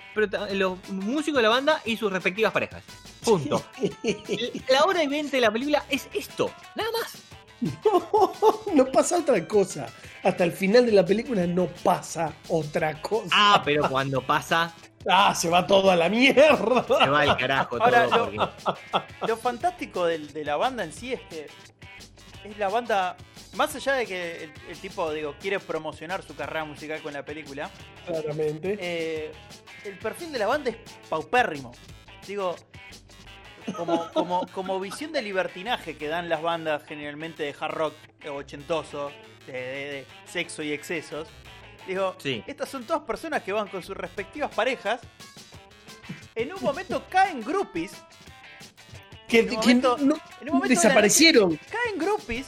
los 0.54 0.90
músicos 0.90 1.38
de 1.38 1.44
la 1.44 1.50
banda 1.50 1.82
y 1.86 1.96
sus 1.96 2.12
respectivas 2.12 2.52
parejas. 2.52 2.84
Punto. 3.24 3.64
La 4.70 4.84
hora 4.86 5.04
y 5.04 5.08
20 5.08 5.36
de 5.38 5.42
la 5.42 5.52
película 5.52 5.86
es 5.90 6.10
esto, 6.14 6.52
nada 6.76 6.90
más. 6.92 7.14
no 8.74 8.86
pasa 8.92 9.18
otra 9.20 9.46
cosa. 9.48 9.88
Hasta 10.24 10.44
el 10.44 10.52
final 10.52 10.86
de 10.86 10.92
la 10.92 11.06
película 11.06 11.46
no 11.48 11.68
pasa 11.84 12.34
otra 12.50 13.02
cosa. 13.02 13.30
Ah, 13.32 13.62
pero 13.64 13.90
cuando 13.90 14.22
pasa, 14.22 14.74
Ah, 15.10 15.34
se 15.34 15.50
va 15.50 15.66
todo 15.66 15.90
a 15.90 15.96
la 15.96 16.10
mierda. 16.10 16.58
se 16.86 17.10
va 17.10 17.22
al 17.22 17.38
carajo 17.38 17.78
Ahora, 17.82 18.08
todo. 18.10 18.32
lo- 18.32 18.52
porque- 18.52 19.28
Lo 19.28 19.38
fantástico 19.38 20.06
del- 20.06 20.34
de, 20.34 20.44
la 20.44 20.58
banda 20.58 20.84
en 20.84 20.92
sí 20.92 21.14
es 21.14 21.22
que 21.30 21.48
es 22.44 22.58
la 22.58 22.68
banda. 22.68 23.16
Más 23.56 23.74
allá 23.76 23.94
de 23.94 24.06
que 24.06 24.44
el, 24.44 24.54
el 24.70 24.78
tipo, 24.78 25.10
digo, 25.14 25.34
quiere 25.40 25.60
promocionar 25.60 26.24
su 26.24 26.36
carrera 26.36 26.66
musical 26.66 27.02
con 27.02 27.14
la 27.14 27.24
película, 27.24 27.70
Claramente. 28.06 28.78
eh, 28.82 29.32
el 29.86 29.98
perfil 29.98 30.32
de 30.34 30.40
la 30.40 30.48
banda 30.48 30.72
es 30.72 30.78
paupérrimo. 31.10 31.72
Digo, 32.28 32.56
como, 33.76 34.10
como, 34.12 34.48
como 34.54 34.80
visión 34.80 35.12
de 35.12 35.22
libertinaje 35.22 35.98
que 35.98 36.08
dan 36.08 36.30
las 36.30 36.42
bandas 36.42 36.84
generalmente 36.88 37.44
de 37.44 37.56
hard 37.60 37.74
rock 37.74 37.94
ochentoso, 38.32 39.12
de, 39.46 39.54
de- 39.54 39.60
de 39.92 40.06
sexo 40.26 40.64
y 40.64 40.72
excesos. 40.74 41.28
Digo, 41.88 42.16
Sí. 42.20 42.44
estas 42.48 42.70
son 42.70 42.84
todas 42.86 43.04
personas 43.04 43.44
que 43.44 43.54
van 43.54 43.68
con 43.68 43.82
sus 43.84 43.96
respectivas 43.96 44.54
parejas. 44.54 45.00
En 46.36 46.54
un 46.54 46.62
momento 46.62 47.04
caen 47.10 47.42
groupies. 47.42 47.94
que 49.28 49.40
en 49.40 49.46
un 49.46 49.50
que 49.50 49.56
momento- 49.58 49.98
no- 49.98 50.16
En 50.42 50.50
un 50.50 50.56
momento 50.58 50.70
de 50.70 50.76
la 50.76 50.82
desaparecieron. 50.82 51.50
noche 51.52 51.62
caen 51.70 51.98
groupies 52.00 52.48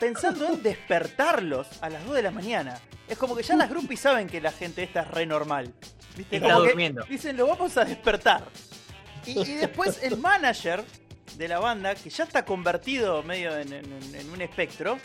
pensando 0.00 0.46
en 0.46 0.62
despertarlos 0.62 1.66
a 1.82 1.90
las 1.90 2.04
2 2.06 2.14
de 2.14 2.22
la 2.22 2.30
mañana. 2.30 2.80
Es 3.08 3.18
como 3.18 3.36
que 3.36 3.42
ya 3.42 3.54
las 3.56 3.68
groupies 3.68 4.00
saben 4.00 4.26
que 4.28 4.40
la 4.40 4.50
gente 4.52 4.82
esta 4.82 5.02
es 5.02 5.08
re 5.10 5.26
normal. 5.26 5.72
¿Viste? 6.16 6.36
Está 6.36 6.54
durmiendo. 6.54 7.04
Dicen, 7.08 7.36
lo 7.36 7.46
vamos 7.48 7.76
a 7.76 7.84
despertar. 7.84 8.44
Y, 9.26 9.40
y 9.40 9.54
después 9.54 10.02
el 10.02 10.16
manager 10.18 10.84
de 11.36 11.48
la 11.48 11.58
banda, 11.58 11.94
que 11.94 12.10
ya 12.10 12.24
está 12.24 12.44
convertido 12.44 13.22
medio 13.22 13.56
en, 13.58 13.72
en- 13.72 14.14
en 14.14 14.30
un 14.30 14.40
espectro, 14.42 14.98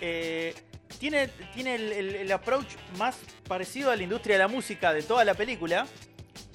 eh, 0.00 0.54
tiene, 0.98 1.28
tiene 1.54 1.74
el, 1.76 1.92
el- 1.92 2.14
el 2.16 2.32
approach 2.32 2.66
más 2.98 3.16
parecido 3.48 3.90
a 3.90 3.96
la 3.96 4.02
industria 4.02 4.34
de 4.36 4.40
la 4.40 4.48
música 4.48 4.92
de 4.92 5.02
toda 5.02 5.24
la 5.24 5.34
película, 5.34 5.86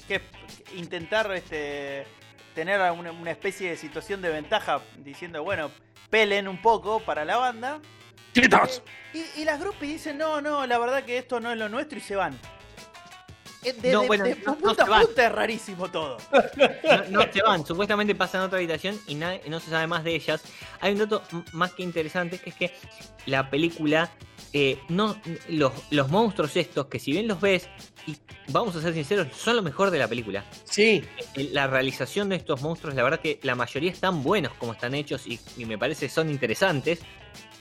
que 0.07 0.15
es 0.15 0.21
intentar 0.75 1.31
este, 1.33 2.05
tener 2.53 2.79
una, 2.91 3.11
una 3.11 3.31
especie 3.31 3.69
de 3.71 3.77
situación 3.77 4.21
de 4.21 4.29
ventaja, 4.29 4.81
diciendo, 4.97 5.43
bueno, 5.43 5.71
pelen 6.09 6.47
un 6.47 6.61
poco 6.61 6.99
para 6.99 7.25
la 7.25 7.37
banda. 7.37 7.81
¡Quitos! 8.33 8.81
Y, 9.13 9.41
y 9.41 9.45
las 9.45 9.59
groupies 9.59 9.91
dicen, 9.93 10.17
no, 10.17 10.41
no, 10.41 10.65
la 10.67 10.77
verdad 10.77 11.03
que 11.03 11.17
esto 11.17 11.39
no 11.39 11.51
es 11.51 11.57
lo 11.57 11.69
nuestro 11.69 11.97
y 11.97 12.01
se 12.01 12.15
van. 12.15 12.37
Eh, 13.65 13.73
De, 13.81 13.91
No, 13.91 14.01
de- 14.01 14.07
bueno, 14.07 14.23
de 14.25 14.35
no- 14.45 14.55
punta 14.57 14.83
a 14.83 15.01
punta 15.01 15.25
es 15.25 15.31
rarísimo 15.31 15.89
todo. 15.89 16.17
no, 17.09 17.21
se 17.31 17.41
van, 17.41 17.65
supuestamente 17.65 18.13
pasan 18.15 18.41
a 18.41 18.45
otra 18.45 18.57
habitación 18.59 18.99
y 19.07 19.15
no 19.15 19.59
se 19.59 19.69
sabe 19.69 19.87
más 19.87 20.03
de 20.03 20.15
ellas. 20.15 20.43
Hay 20.81 20.93
un 20.93 20.99
dato 20.99 21.23
más 21.51 21.73
que 21.73 21.83
interesante 21.83 22.37
que 22.39 22.49
es 22.51 22.55
que 22.55 22.71
la 23.25 23.49
película, 23.49 24.11
eh, 24.53 24.79
no, 24.89 25.19
los, 25.49 25.73
los 25.89 26.09
monstruos 26.09 26.55
estos, 26.55 26.85
que 26.87 26.99
si 26.99 27.11
bien 27.11 27.27
los 27.27 27.41
ves, 27.41 27.67
y 28.07 28.15
vamos 28.49 28.75
a 28.75 28.81
ser 28.81 28.93
sinceros, 28.93 29.27
son 29.35 29.55
lo 29.55 29.63
mejor 29.63 29.89
de 29.89 29.97
la 29.97 30.07
película. 30.07 30.45
Sí, 30.63 31.03
Eh, 31.35 31.49
La 31.51 31.65
realización 31.67 32.29
de 32.29 32.35
estos 32.35 32.61
monstruos, 32.61 32.93
la 32.95 33.01
verdad 33.03 33.19
que 33.19 33.39
la 33.41 33.55
mayoría 33.55 33.91
están 33.91 34.21
buenos 34.21 34.53
como 34.53 34.73
están 34.73 34.93
hechos 34.93 35.25
y, 35.25 35.39
y 35.57 35.65
me 35.65 35.77
parece 35.77 36.07
son 36.07 36.29
interesantes 36.29 36.99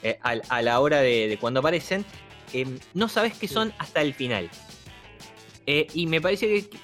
eh, 0.03 0.19
a, 0.21 0.35
a 0.49 0.61
la 0.61 0.79
hora 0.79 1.01
de, 1.01 1.27
de 1.27 1.37
cuando 1.39 1.61
aparecen. 1.61 2.05
Eh, 2.53 2.77
no 2.93 3.09
sabes 3.09 3.33
qué 3.33 3.47
son 3.47 3.73
hasta 3.79 4.01
el 4.01 4.13
final. 4.13 4.49
Eh, 5.65 5.87
y 5.93 6.07
me 6.07 6.21
parece 6.21 6.47
que 6.47 6.77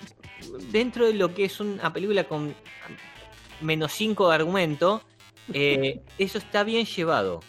dentro 0.72 1.06
de 1.06 1.14
lo 1.14 1.34
que 1.34 1.46
es 1.46 1.60
una 1.60 1.92
película 1.94 2.24
con 2.24 2.56
menos 3.62 3.92
5 3.94 4.30
de 4.30 4.36
argumento, 4.36 5.02
eh, 5.54 6.02
eso 6.18 6.38
está 6.38 6.64
bien 6.64 6.86
llevado. 6.86 7.42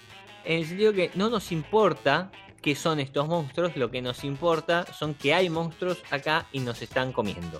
En 0.45 0.59
el 0.59 0.67
sentido 0.67 0.93
que 0.93 1.11
no 1.15 1.31
nos 1.31 1.53
importa 1.53 2.31
qué 2.61 2.75
son 2.75 3.01
estos 3.01 3.27
monstruos, 3.29 3.77
lo 3.77 3.91
que 3.91 4.03
nos 4.03 4.25
importa 4.25 4.87
son 4.93 5.15
que 5.15 5.35
hay 5.35 5.49
monstruos 5.49 6.03
acá 6.11 6.47
y 6.53 6.61
nos 6.61 6.83
están 6.83 7.13
comiendo. 7.13 7.59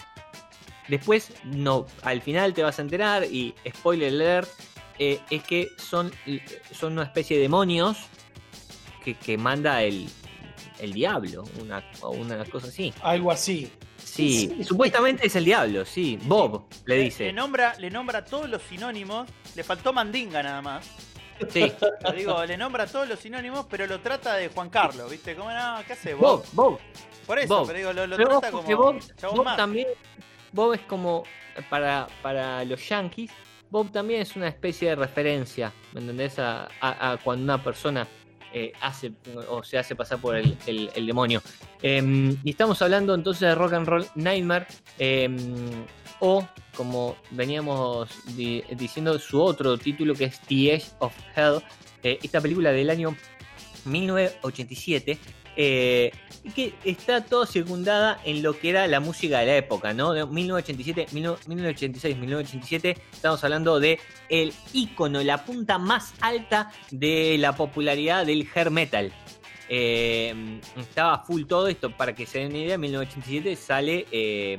Después, 0.89 1.33
no, 1.45 1.87
al 2.03 2.23
final 2.23 2.55
te 2.55 2.63
vas 2.63 2.79
a 2.79 2.83
enterar, 2.83 3.25
y 3.25 3.55
spoiler 3.69 4.13
alert, 4.13 4.49
eh, 4.99 5.21
es 5.31 5.43
que 5.45 5.69
son, 5.79 6.13
son 6.73 6.95
una 6.95 7.05
especie 7.05 7.37
de 7.37 7.43
demonios 7.43 7.99
que, 9.05 9.15
que 9.15 9.39
manda 9.39 9.83
el, 9.83 10.09
el 10.83 10.93
diablo, 10.93 11.45
una, 11.61 11.83
o 12.03 12.11
una 12.11 12.45
cosa 12.45 12.67
así. 12.69 12.93
Algo 13.03 13.31
así. 13.31 13.71
Sí, 13.97 14.53
Sí. 14.59 14.65
supuestamente 14.65 15.27
es 15.27 15.37
el 15.37 15.45
diablo, 15.45 15.85
sí. 15.85 16.19
Bob 16.23 16.65
le 16.87 16.97
Le 16.99 17.03
dice. 17.05 17.33
nombra, 17.33 17.75
le 17.79 17.89
nombra 17.91 18.25
todos 18.25 18.49
los 18.51 18.61
sinónimos. 18.63 19.29
Le 19.55 19.63
faltó 19.65 19.93
mandinga 19.93 20.43
nada 20.43 20.61
más. 20.61 20.91
Sí, 21.49 21.73
Lo 22.05 22.13
digo, 22.13 22.45
le 22.45 22.57
nombra 22.57 22.87
todos 22.87 23.09
los 23.09 23.19
sinónimos, 23.19 23.67
pero 23.71 23.87
lo 23.87 24.01
trata 24.01 24.35
de 24.37 24.49
Juan 24.49 24.69
Carlos, 24.71 25.11
¿viste? 25.11 25.35
¿Cómo 25.35 25.51
no? 25.51 25.79
¿Qué 25.87 25.95
hace 25.95 26.15
Bob, 26.15 26.45
Bob? 26.53 26.73
Bob. 26.73 26.79
Por 27.27 27.39
eso, 27.39 27.59
Bob. 27.59 27.67
pero 27.67 27.79
digo, 27.79 27.93
lo, 27.93 28.07
lo 28.07 28.17
Pero 28.17 28.29
trata 28.41 28.51
como 28.51 28.67
que 28.69 28.75
Bob, 28.75 29.01
Bob 29.35 29.57
también, 29.57 29.89
Bob 30.53 30.75
es 30.75 30.81
como 30.83 31.25
para, 31.71 32.07
para 32.23 32.65
los 32.65 32.87
yankees, 32.89 33.31
Bob 33.71 33.91
también 33.91 34.21
es 34.23 34.37
una 34.37 34.49
especie 34.49 34.91
de 34.91 34.97
referencia, 34.97 35.73
¿me 35.95 36.01
entendés? 36.01 36.39
A, 36.39 36.69
a- 36.81 37.13
a 37.13 37.17
cuando 37.17 37.43
una 37.45 37.63
persona 37.63 38.07
eh, 38.55 38.73
hace 38.81 39.13
o 39.49 39.63
se 39.63 39.79
hace 39.79 39.95
pasar 39.97 40.19
por 40.21 40.37
el, 40.37 40.57
el- 40.67 41.07
demonio. 41.07 41.43
Em, 41.83 42.37
y 42.45 42.51
estamos 42.51 42.81
hablando 42.83 43.15
entonces 43.15 43.41
de 43.41 43.55
Rock 43.55 43.73
and 43.75 43.87
Roll 43.89 44.07
Nightmare, 44.15 44.67
em, 44.99 45.37
o 46.21 46.47
como 46.77 47.17
veníamos 47.33 48.09
di- 48.37 48.63
diciendo, 48.77 49.19
su 49.19 49.41
otro 49.43 49.77
título 49.77 50.15
que 50.15 50.25
es 50.25 50.41
The 50.43 50.75
Edge 50.75 50.87
of 51.01 51.13
Hell, 51.37 51.61
eh, 52.03 52.19
esta 52.23 52.41
película 52.41 52.71
del 52.73 52.91
año 52.91 53.17
1987. 53.85 55.19
Eh, 55.57 56.13
que 56.55 56.75
está 56.85 57.25
todo 57.25 57.47
circundada 57.47 58.21
en 58.25 58.43
lo 58.43 58.59
que 58.59 58.71
era 58.71 58.87
la 58.87 59.01
música 59.01 59.41
de 59.41 59.47
la 59.47 59.57
época, 59.57 59.95
¿no? 59.95 60.13
De 60.13 60.27
1987, 60.27 61.09
1986, 61.13 62.17
1987, 62.17 62.97
estamos 63.13 63.43
hablando 63.45 63.79
de 63.79 64.01
el 64.29 64.53
ícono, 64.73 65.23
la 65.23 65.45
punta 65.45 65.79
más 65.79 66.15
alta 66.21 66.73
de 66.91 67.37
la 67.39 67.55
popularidad 67.55 68.27
del 68.27 68.49
hair 68.55 68.71
metal. 68.71 69.13
Eh, 69.75 70.61
estaba 70.77 71.25
full 71.25 71.45
todo 71.47 71.67
esto, 71.67 71.91
para 71.97 72.15
que 72.15 72.27
se 72.27 72.41
den 72.41 72.49
una 72.49 72.59
idea, 72.59 72.75
en 72.75 72.81
1987 72.83 73.57
sale 73.57 74.07
eh, 74.13 74.59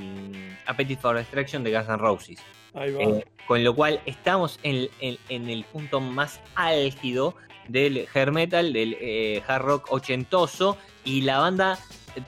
Appetite 0.65 0.99
for 0.99 1.15
Destruction 1.15 1.63
de 1.63 1.71
Guns 1.71 1.87
N' 1.87 1.97
Roses. 1.97 2.39
Ahí 2.73 2.91
va. 2.91 3.03
Eh, 3.03 3.25
con 3.47 3.63
lo 3.63 3.75
cual 3.75 4.01
estamos 4.07 4.59
en, 4.63 4.89
en- 5.01 5.19
en 5.29 5.49
el 5.51 5.65
punto 5.65 5.99
más 5.99 6.39
álgido 6.55 7.35
del 7.67 8.07
hair 8.11 8.31
metal, 8.31 8.73
del 8.73 8.97
eh, 8.99 9.43
hard 9.47 9.61
rock 9.61 9.91
ochentoso, 9.91 10.77
y 11.05 11.21
la 11.21 11.37
banda 11.37 11.77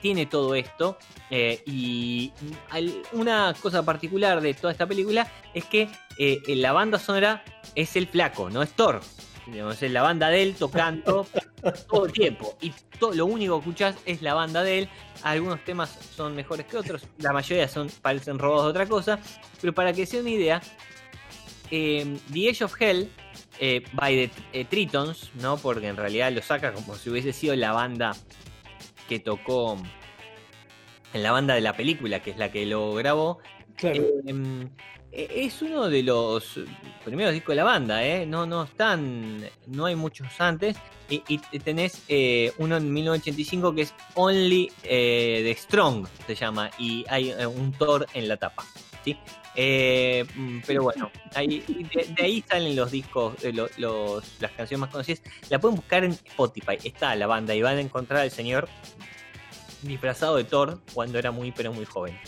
tiene 0.02 0.28
todo 0.28 0.54
esto. 0.54 0.98
eh, 1.32 1.64
y 1.66 2.32
al- 2.70 3.02
una 3.14 3.56
cosa 3.60 3.84
particular 3.84 4.42
de 4.42 4.54
toda 4.54 4.72
esta 4.72 4.86
película 4.86 5.28
es 5.56 5.66
que 5.66 5.90
la 6.48 6.72
banda 6.72 7.00
sonora 7.00 7.44
es 7.74 7.96
el 7.96 8.06
flaco, 8.06 8.52
no 8.52 8.62
es 8.62 8.70
Thor. 8.74 9.02
Digamos, 9.48 9.82
es 9.82 9.92
la 9.92 10.04
banda 10.04 10.30
de 10.30 10.44
él 10.44 10.56
tocando 10.56 11.26
todo 11.90 12.06
el 12.06 12.12
tiempo. 12.12 12.58
Y 12.62 12.72
to- 13.00 13.14
lo 13.14 13.26
único 13.26 13.56
que 13.56 13.60
escuchas 13.70 13.96
es 14.06 14.22
la 14.22 14.34
banda 14.34 14.64
de 14.64 14.80
él. 14.80 14.90
Algunos 15.24 15.64
temas 15.64 15.90
son 16.16 16.36
mejores 16.36 16.66
que 16.66 16.78
otros, 16.78 17.04
la 17.18 17.34
mayoría 17.34 17.68
son, 17.68 17.90
parecen 18.02 18.38
robados 18.40 18.66
de 18.66 18.70
otra 18.72 18.86
cosa. 18.86 19.20
Pero 19.62 19.74
para 19.74 19.94
que 19.94 20.06
se 20.06 20.18
den 20.18 20.26
una 20.28 20.36
idea, 20.36 20.62
eh, 21.72 22.18
The 22.32 22.50
Edge 22.50 22.62
of 22.64 22.80
Hell 22.80 23.10
eh, 23.60 23.84
by 23.94 24.16
the 24.16 24.60
eh, 24.60 24.66
Tritons, 24.66 25.32
¿no? 25.36 25.58
Porque 25.58 25.88
en 25.88 25.98
realidad 25.98 26.32
lo 26.32 26.42
saca 26.42 26.74
como 26.74 26.96
si 26.96 27.10
hubiese 27.10 27.34
sido 27.34 27.56
la 27.56 27.72
banda 27.72 28.16
que 29.08 29.20
tocó 29.20 29.78
en 31.14 31.24
la 31.24 31.32
banda 31.32 31.56
de 31.56 31.62
la 31.62 31.74
película, 31.74 32.22
que 32.22 32.32
es 32.32 32.38
la 32.38 32.52
que 32.52 32.66
lo 32.66 32.94
grabó. 32.94 33.40
Claro. 33.78 34.04
Es 35.16 35.62
uno 35.62 35.88
de 35.88 36.04
los 36.04 36.60
primeros 37.06 37.34
discos 37.34 37.54
de 37.54 37.56
la 37.56 37.64
banda, 37.64 38.06
¿eh? 38.06 38.26
No, 38.26 38.46
no 38.46 38.64
están, 38.64 39.48
no 39.68 39.86
hay 39.86 39.96
muchos 39.96 40.28
antes. 40.42 40.76
Y, 41.08 41.38
tenés 41.60 42.04
eh, 42.10 42.52
uno 42.58 42.76
en 42.78 42.92
1985 42.92 43.76
que 43.76 43.84
es 43.84 43.94
Only 44.16 44.72
eh, 44.84 45.56
Strong, 45.58 46.06
se 46.28 46.36
llama, 46.36 46.70
y 46.78 47.06
hay 47.08 47.30
eh, 47.30 47.46
un 47.46 47.72
Thor 47.72 48.08
en 48.14 48.28
la 48.28 48.36
tapa, 48.36 48.66
¿sí? 49.06 49.16
Eh, 49.56 50.26
mm, 50.36 50.60
pero 50.68 50.84
bueno, 50.84 51.10
de, 51.34 52.16
ahí 52.22 52.44
salen 52.46 52.76
los 52.76 52.92
discos, 52.92 53.36
las 53.44 54.52
canciones 54.52 54.80
más 54.80 54.90
conocidas. 54.90 55.22
La 55.50 55.60
pueden 55.60 55.78
buscar 55.78 56.04
en 56.04 56.12
Spotify, 56.12 56.78
está 56.84 57.16
la 57.16 57.28
banda 57.28 57.56
y 57.56 57.62
van 57.62 57.78
a 57.78 57.82
encontrar 57.82 58.22
al 58.22 58.32
señor 58.32 58.68
disfrazado 59.82 60.36
de 60.36 60.44
Thor 60.44 60.82
cuando 60.94 61.20
era 61.20 61.32
muy, 61.32 61.54
pero 61.54 61.72
muy 61.72 61.86
joven. 61.86 62.20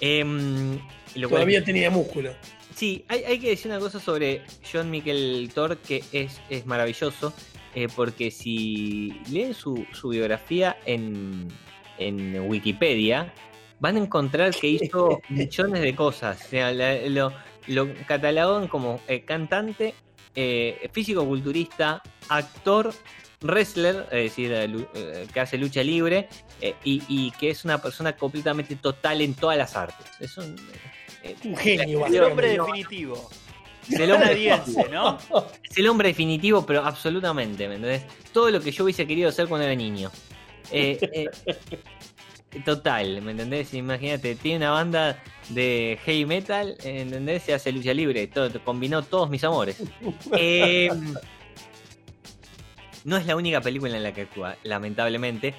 Em, 0.00 0.80
lo 1.14 1.28
cual- 1.28 1.40
Todavía 1.40 1.64
tenía 1.64 1.90
músculo. 1.90 2.34
Sí, 2.74 3.04
hay, 3.08 3.24
hay 3.24 3.38
que 3.38 3.50
decir 3.50 3.70
una 3.70 3.80
cosa 3.80 4.00
sobre 4.00 4.42
John 4.70 4.90
Michael 4.90 5.50
Thor 5.54 5.76
que 5.78 6.02
es, 6.12 6.40
es 6.48 6.64
maravilloso, 6.66 7.34
eh, 7.74 7.88
porque 7.94 8.30
si 8.30 9.20
leen 9.30 9.54
su, 9.54 9.86
su 9.92 10.08
biografía 10.08 10.76
en, 10.86 11.48
en 11.98 12.40
Wikipedia, 12.48 13.32
van 13.78 13.96
a 13.96 13.98
encontrar 14.00 14.54
que 14.54 14.68
hizo 14.68 15.20
millones 15.28 15.82
de 15.82 15.94
cosas. 15.94 16.40
O 16.46 16.48
sea, 16.48 16.72
la- 16.72 16.96
lo, 17.08 17.32
lo 17.66 17.88
catalogan 18.06 18.68
como 18.68 19.00
eh, 19.06 19.22
cantante, 19.22 19.94
eh, 20.34 20.88
físico-culturista, 20.92 22.02
actor, 22.28 22.92
wrestler, 23.42 24.06
es 24.12 24.22
decir, 24.24 24.52
eh, 24.52 25.26
que 25.32 25.40
hace 25.40 25.58
lucha 25.58 25.82
libre, 25.82 26.28
y, 26.84 27.02
y 27.08 27.32
que 27.32 27.50
es 27.50 27.64
una 27.64 27.82
persona 27.82 28.16
completamente 28.16 28.76
total 28.76 29.20
en 29.20 29.34
todas 29.34 29.58
las 29.58 29.76
artes. 29.76 30.06
Es 30.20 30.38
un, 30.38 30.54
Un 31.44 31.56
genio, 31.56 32.06
El 32.06 32.22
hombre 32.22 32.56
no, 32.56 32.66
definitivo. 32.66 33.30
es 33.88 34.00
el 34.00 34.12
hombre 34.12 34.28
Canadiense, 34.28 34.88
¿no? 34.90 35.18
es 35.70 35.78
el 35.78 35.88
hombre 35.88 36.08
definitivo, 36.08 36.64
pero 36.66 36.84
absolutamente, 36.84 37.68
¿me 37.68 37.76
entendés? 37.76 38.02
Todo 38.32 38.50
lo 38.50 38.60
que 38.60 38.70
yo 38.70 38.84
hubiese 38.84 39.06
querido 39.06 39.28
hacer 39.28 39.48
cuando 39.48 39.66
era 39.66 39.74
niño. 39.74 40.10
Eh, 40.70 40.98
eh, 41.12 42.60
total, 42.64 43.22
¿me 43.22 43.32
entendés? 43.32 43.74
Imagínate, 43.74 44.34
tiene 44.36 44.58
una 44.58 44.70
banda 44.70 45.22
de 45.48 45.98
heavy 46.04 46.26
metal, 46.26 46.76
¿entendés? 46.82 47.42
Se 47.44 47.54
hace 47.54 47.72
lucha 47.72 47.92
libre, 47.92 48.26
todo, 48.26 48.50
combinó 48.64 49.02
todos 49.02 49.30
mis 49.30 49.44
amores. 49.44 49.82
Eh, 50.36 50.90
no 53.04 53.16
es 53.16 53.26
la 53.26 53.36
única 53.36 53.60
película 53.60 53.96
en 53.96 54.02
la 54.02 54.12
que 54.12 54.22
actúa, 54.22 54.56
lamentablemente. 54.62 55.54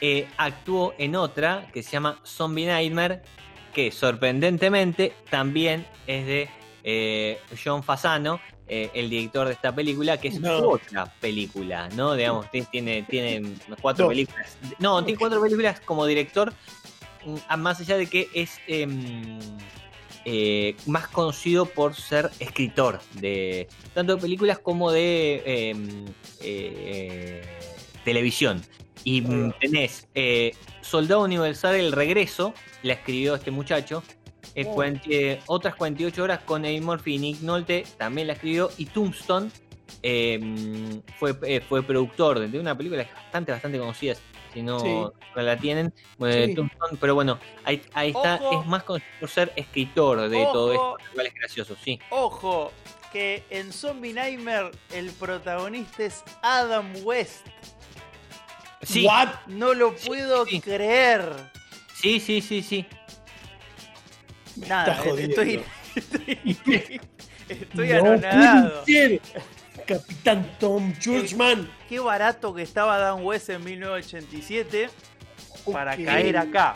Eh, 0.00 0.28
actuó 0.36 0.94
en 0.98 1.16
otra 1.16 1.68
que 1.72 1.82
se 1.82 1.92
llama 1.92 2.20
Zombie 2.24 2.66
Nightmare, 2.66 3.22
que 3.78 3.92
sorprendentemente 3.92 5.12
también 5.30 5.86
es 6.08 6.26
de 6.26 6.48
eh, 6.82 7.38
John 7.64 7.84
Fasano, 7.84 8.40
eh, 8.66 8.90
el 8.92 9.08
director 9.08 9.46
de 9.46 9.52
esta 9.52 9.72
película, 9.72 10.16
que 10.16 10.26
es 10.28 10.40
No. 10.40 10.70
otra 10.70 11.04
película, 11.20 11.88
¿no? 11.90 12.14
Digamos, 12.14 12.50
ti- 12.50 12.64
tiene, 12.72 13.04
tiene 13.04 13.54
cuatro 13.80 14.08
películas. 14.08 14.58
No, 14.80 15.04
tiene 15.04 15.16
cuatro 15.16 15.40
películas 15.40 15.78
como 15.78 16.06
director, 16.06 16.52
mm, 17.24 17.56
más 17.56 17.78
allá 17.78 17.96
de 17.96 18.08
que 18.08 18.26
es 18.34 18.58
em, 18.66 19.38
eh, 20.24 20.74
más 20.86 21.06
conocido 21.06 21.64
por 21.66 21.94
ser 21.94 22.30
escritor 22.40 22.98
de 23.12 23.68
tanto 23.94 24.16
de 24.16 24.20
películas 24.22 24.58
como 24.58 24.90
de 24.90 25.40
em, 25.70 26.04
televisión. 28.04 28.62
Y 29.04 29.20
mm, 29.22 29.52
tenés 29.60 30.08
eh, 30.14 30.54
Soldado 30.80 31.22
Universal 31.22 31.74
El 31.76 31.92
Regreso, 31.92 32.52
la 32.82 32.94
escribió 32.94 33.34
este 33.34 33.50
muchacho. 33.50 34.02
eh, 34.54 34.64
Oh. 34.66 34.74
40 34.74 35.02
eh, 35.10 35.40
otras 35.46 35.74
48 35.76 36.22
horas 36.22 36.40
con 36.40 36.64
Eddie 36.64 36.80
Murphy 36.80 37.14
y 37.14 37.18
Nick 37.18 37.40
Nolte 37.42 37.84
también 37.96 38.26
la 38.26 38.32
escribió. 38.32 38.70
Y 38.76 38.86
Tombstone 38.86 39.50
eh, 40.02 41.00
fue, 41.18 41.36
eh, 41.42 41.60
fue 41.60 41.82
productor 41.82 42.40
de 42.48 42.58
una 42.58 42.76
película 42.76 43.06
bastante, 43.14 43.52
bastante 43.52 43.78
conocida. 43.78 44.14
Si 44.52 44.62
no, 44.62 44.80
Sí. 44.80 44.86
no 44.88 45.42
la 45.42 45.56
tienen, 45.58 45.92
Sí. 46.18 46.54
Tombstone, 46.54 46.96
pero 47.00 47.14
bueno, 47.14 47.38
ahí, 47.64 47.82
ahí 47.92 48.08
está. 48.08 48.36
Ojo. 48.42 48.62
Es 48.62 48.66
más 48.66 48.82
conocido 48.82 49.10
por 49.20 49.28
ser 49.28 49.52
escritor 49.54 50.28
de 50.28 50.42
todo 50.52 50.72
esto. 50.72 50.96
lo 51.06 51.14
cual 51.14 51.26
es 51.26 51.34
gracioso, 51.34 51.76
sí. 51.84 52.00
Ojo, 52.10 52.72
que 53.12 53.44
en 53.50 53.72
Zombie 53.72 54.12
Nightmare 54.12 54.70
el 54.92 55.10
protagonista 55.12 56.04
es 56.04 56.24
Adam 56.42 56.92
West. 57.04 57.46
Sí, 58.82 59.04
What? 59.06 59.28
No 59.48 59.74
lo 59.74 59.94
puedo 59.96 60.46
sí. 60.46 60.60
creer. 60.60 61.32
sí, 61.94 62.20
sí, 62.20 62.40
sí, 62.40 62.62
sí. 62.62 62.86
Nada, 64.68 64.94
estoy, 65.04 65.64
estoy, 65.94 67.00
estoy 67.48 67.88
No 67.88 67.98
anonadado. 67.98 68.82
puede 68.84 69.20
ser. 69.20 69.20
Capitán 69.86 70.56
Tom 70.58 70.92
Churchman. 70.98 71.70
Qué 71.88 71.98
barato 72.00 72.52
que 72.52 72.62
estaba 72.62 72.96
Adam 72.96 73.24
West 73.24 73.48
en 73.50 73.64
1987 73.64 74.90
para 75.72 75.94
Ok. 75.94 76.04
caer 76.04 76.36
acá. 76.36 76.74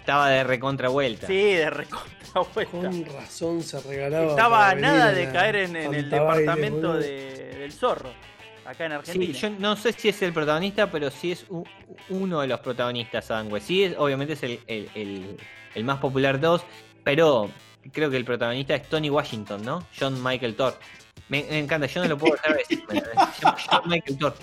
Estaba 0.00 0.28
de 0.30 0.44
recontra 0.44 0.88
vuelta. 0.88 1.26
Sí, 1.26 1.34
de 1.54 1.68
recontra. 1.70 2.12
esa 2.22 2.40
vuelta. 2.40 2.70
Con 2.72 3.04
razón 3.06 3.62
se 3.62 3.80
regalaba. 3.80 4.30
Estaba 4.30 4.66
a 4.66 4.68
para 4.70 4.80
nada 4.80 5.12
de 5.12 5.30
caer 5.32 5.56
en, 5.56 5.76
en 5.76 5.94
el 5.94 6.08
departamento 6.10 6.94
de- 6.94 7.54
del 7.58 7.72
zorro, 7.72 8.12
acá 8.66 8.86
en 8.86 8.92
Argentina. 8.92 9.34
Sí, 9.34 9.40
yo 9.40 9.50
no 9.50 9.76
sé 9.76 9.92
si 9.92 10.08
es 10.08 10.22
el 10.22 10.32
protagonista, 10.32 10.90
pero 10.90 11.10
sí 11.10 11.32
es 11.32 11.44
u- 11.48 11.64
uno 12.10 12.40
de 12.40 12.46
los 12.48 12.60
protagonistas, 12.60 13.30
Adam 13.30 13.50
West. 13.52 13.66
Sí, 13.66 13.84
es, 13.84 13.94
obviamente 13.98 14.34
es 14.34 14.42
el, 14.42 14.60
el- 14.66 14.90
el- 14.94 15.36
el 15.74 15.84
más 15.84 15.98
popular 15.98 16.36
de 16.36 16.42
todos, 16.42 16.62
pero 17.02 17.50
creo 17.92 18.10
que 18.10 18.16
el 18.16 18.24
protagonista 18.24 18.74
es 18.74 18.88
Tony 18.88 19.10
Washington, 19.10 19.62
¿no? 19.64 19.86
John 19.98 20.22
Michael 20.22 20.54
Thor. 20.56 20.78
Me, 21.28 21.42
me 21.44 21.58
encanta, 21.58 21.86
yo 21.86 22.02
no 22.02 22.08
lo 22.08 22.18
puedo 22.18 22.34
dejar 22.34 22.52
de 22.52 22.58
decir. 22.58 22.84
John, 23.42 23.54
John 23.70 23.82
Michael 23.88 24.18
Thor. 24.18 24.34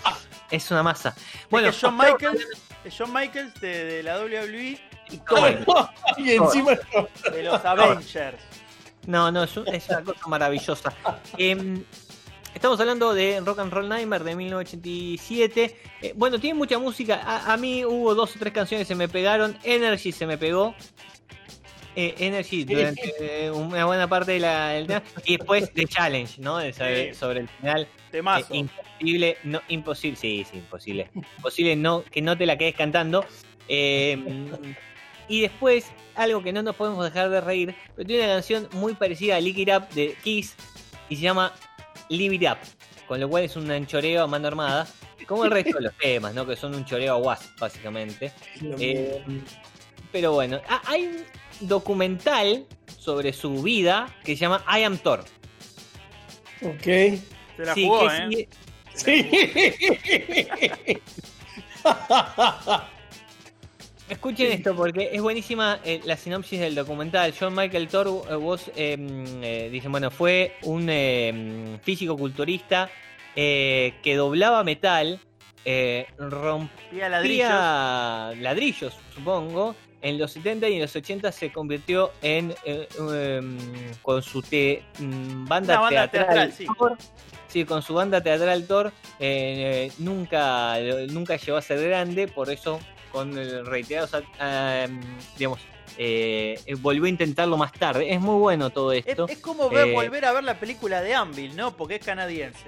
Es 0.50 0.70
una 0.72 0.84
masa. 0.84 1.16
Bueno, 1.50 1.70
es 1.70 1.76
que 1.76 1.86
John 1.88 1.98
Michaels, 1.98 2.48
es 2.84 2.96
John 2.98 3.14
Michaels 3.14 3.54
de, 3.62 3.86
de 3.86 4.04
la 4.04 4.20
WWE 4.20 4.80
Thor. 5.28 5.90
y 6.18 6.32
encima 6.32 6.72
de 7.32 7.44
los 7.44 7.64
Avengers. 7.66 8.38
No, 9.08 9.32
no, 9.32 9.44
es, 9.44 9.58
un- 9.58 9.68
es 9.68 9.90
una 9.90 10.04
cosa 10.04 10.28
maravillosa. 10.28 10.94
Em, 11.38 11.84
estamos 12.54 12.80
hablando 12.80 13.14
de 13.14 13.40
Rock 13.42 13.60
and 13.60 13.72
Roll 13.74 13.90
Nightmare 13.90 14.24
de 14.24 14.36
1987. 14.36 15.76
Eh, 16.02 16.14
bueno, 16.16 16.40
tiene 16.40 16.54
mucha 16.58 16.78
música. 16.80 17.22
A, 17.24 17.54
a 17.54 17.58
mí 17.58 17.86
hubo 17.86 18.14
dos 18.16 18.36
o 18.36 18.40
tres 18.40 18.54
canciones 18.54 18.88
que 18.88 18.94
se 18.94 18.98
me 18.98 19.08
pegaron. 19.08 19.58
Energy 19.64 20.12
se 20.12 20.26
me 20.26 20.38
pegó. 20.38 20.76
Eh, 21.96 22.16
Energy 22.20 22.64
durante 22.64 23.14
eh, 23.20 23.52
una 23.52 23.86
buena 23.86 24.08
parte 24.08 24.32
de 24.34 24.40
la, 24.40 24.70
del 24.70 24.88
tema. 24.88 25.04
Y 25.26 25.38
después 25.38 25.74
The 25.74 25.86
Challenge, 25.86 26.40
¿no? 26.42 26.58
De 26.58 26.72
sobre, 26.72 27.14
Sí. 27.14 27.20
sobre 27.20 27.40
el 27.42 27.50
final. 27.50 27.88
Temazo. 28.12 28.54
Eh, 28.54 28.58
imposible, 28.58 29.38
no, 29.44 29.62
imposible, 29.68 30.18
sí, 30.18 30.46
sí, 30.50 30.58
imposible. 30.58 31.10
Imposible 31.38 31.76
no, 31.76 32.04
que 32.04 32.22
no 32.22 32.38
te 32.38 32.46
la 32.46 32.58
quedes 32.58 32.76
cantando. 32.76 33.26
Eh, 33.68 34.18
y 35.28 35.42
después, 35.42 35.92
algo 36.16 36.42
que 36.44 36.52
no 36.54 36.62
nos 36.64 36.76
podemos 36.76 37.04
dejar 37.06 37.30
de 37.30 37.40
reír, 37.42 37.76
pero 37.96 38.08
tiene 38.08 38.24
una 38.26 38.34
canción 38.36 38.68
muy 38.74 38.94
parecida 38.96 39.36
a 39.38 39.42
Lick 39.42 39.58
It 39.60 39.70
Up 39.70 39.90
de 39.90 40.16
Kiss 40.24 40.56
y 41.10 41.16
se 41.18 41.22
llama 41.22 41.54
Live 42.12 42.36
It 42.36 42.44
Up, 42.44 42.58
con 43.08 43.20
lo 43.20 43.28
cual 43.30 43.44
es 43.46 43.56
un 43.56 43.70
anchoreo 43.72 44.24
a 44.24 44.28
mano 44.28 44.48
armada, 44.48 44.88
como 45.28 45.46
el 45.46 45.52
resto 45.52 45.78
de 45.78 45.84
los 45.86 45.98
temas, 45.98 46.34
¿no? 46.34 46.46
Que 46.46 46.56
son 46.56 46.76
un 46.76 46.84
choreo 46.86 47.14
a 47.14 47.18
wasp, 47.18 47.58
básicamente. 47.60 48.32
Eh, 48.80 49.24
pero 50.12 50.34
bueno, 50.34 50.62
hay 50.86 51.06
un 51.06 51.68
documental 51.68 52.66
sobre 53.00 53.32
su 53.34 53.62
vida 53.64 54.14
que 54.24 54.36
se 54.36 54.42
llama 54.42 54.64
I 54.68 54.84
Am 54.84 54.98
Thor. 54.98 55.24
Ok. 56.64 56.84
Se 56.84 57.22
la 57.66 57.74
Sí, 57.74 57.86
jugó, 57.86 58.08
que 58.08 58.16
¿eh? 58.42 58.48
sí- 58.94 59.32
Sí. 60.94 61.02
Escuchen 64.12 64.52
esto 64.52 64.76
porque 64.76 65.10
es 65.14 65.22
buenísima 65.22 65.80
eh, 65.86 66.02
la 66.04 66.18
sinopsis 66.18 66.60
del 66.60 66.76
documental. 66.76 67.34
John 67.40 67.56
Michael 67.56 67.88
Thor 67.88 68.08
eh, 68.30 68.36
was, 68.36 68.68
eh, 68.76 68.98
eh, 69.42 69.70
dice, 69.72 69.88
bueno, 69.88 70.12
fue 70.12 70.58
un 70.64 70.88
eh, 70.90 71.80
físico 71.82 72.18
culturista 72.18 72.90
que 73.34 74.14
doblaba 74.18 74.66
metal, 74.66 75.18
eh, 75.64 76.08
rompía 76.18 76.70
Pía 76.92 77.08
ladrillos. 77.10 78.38
ladrillos, 78.42 78.94
supongo. 79.16 79.76
En 80.02 80.18
los 80.18 80.32
70 80.34 80.68
y 80.68 80.74
en 80.76 80.82
los 80.82 80.94
80 80.96 81.32
se 81.32 81.52
convirtió 81.54 82.12
en 82.22 82.54
em, 82.66 83.58
con 84.02 84.22
su 84.22 84.42
te- 84.42 84.84
mm, 85.00 85.46
banda, 85.46 85.74
Una 85.76 85.82
banda 85.84 86.08
teatral, 86.10 86.50
teatral, 86.50 86.52
sí. 86.52 86.66
Thor. 86.78 86.98
Sí, 87.48 87.64
con 87.66 87.82
su 87.82 87.94
banda 87.94 88.20
teatral 88.22 88.66
Thor 88.68 88.92
eh, 89.20 89.90
nunca, 90.00 90.78
nunca 91.10 91.38
llegó 91.38 91.58
a 91.58 91.62
ser 91.62 91.88
grande, 91.88 92.28
por 92.28 92.50
eso 92.50 92.80
con 93.12 93.38
el 93.38 93.66
reiterados, 93.66 94.12
em, 94.40 95.00
digamos, 95.38 95.60
eh, 95.98 96.60
eh, 96.66 96.76
volvió 96.76 97.06
a 97.06 97.10
intentarlo 97.10 97.58
más 97.58 97.72
tarde. 97.74 98.14
Es 98.14 98.20
muy 98.22 98.40
bueno 98.40 98.70
todo 98.70 98.94
Es, 98.94 99.06
esto. 99.06 99.28
es 99.28 99.40
como 99.40 99.70
ver- 99.70 99.90
Eh, 99.90 99.94
volver 99.94 100.26
a 100.26 100.32
ver 100.32 100.44
la 100.44 100.60
película 100.60 101.02
de 101.02 101.14
Anvil, 101.14 101.56
¿no? 101.56 101.76
Porque 101.76 101.96
es 101.96 102.06
canadiense. 102.06 102.68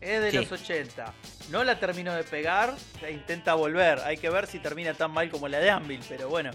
Es 0.00 0.22
de 0.22 0.30
Sí. 0.30 0.36
los 0.38 0.50
80. 0.52 1.12
No 1.50 1.62
la 1.64 1.78
terminó 1.78 2.14
de 2.14 2.24
pegar, 2.24 2.74
e 3.02 3.10
intenta 3.12 3.54
volver. 3.54 3.98
Hay 4.00 4.16
que 4.16 4.30
ver 4.30 4.46
si 4.46 4.58
termina 4.60 4.94
tan 4.94 5.10
mal 5.12 5.28
como 5.30 5.48
la 5.48 5.58
de 5.58 5.68
Anvil, 5.70 6.00
pero 6.08 6.28
bueno. 6.28 6.50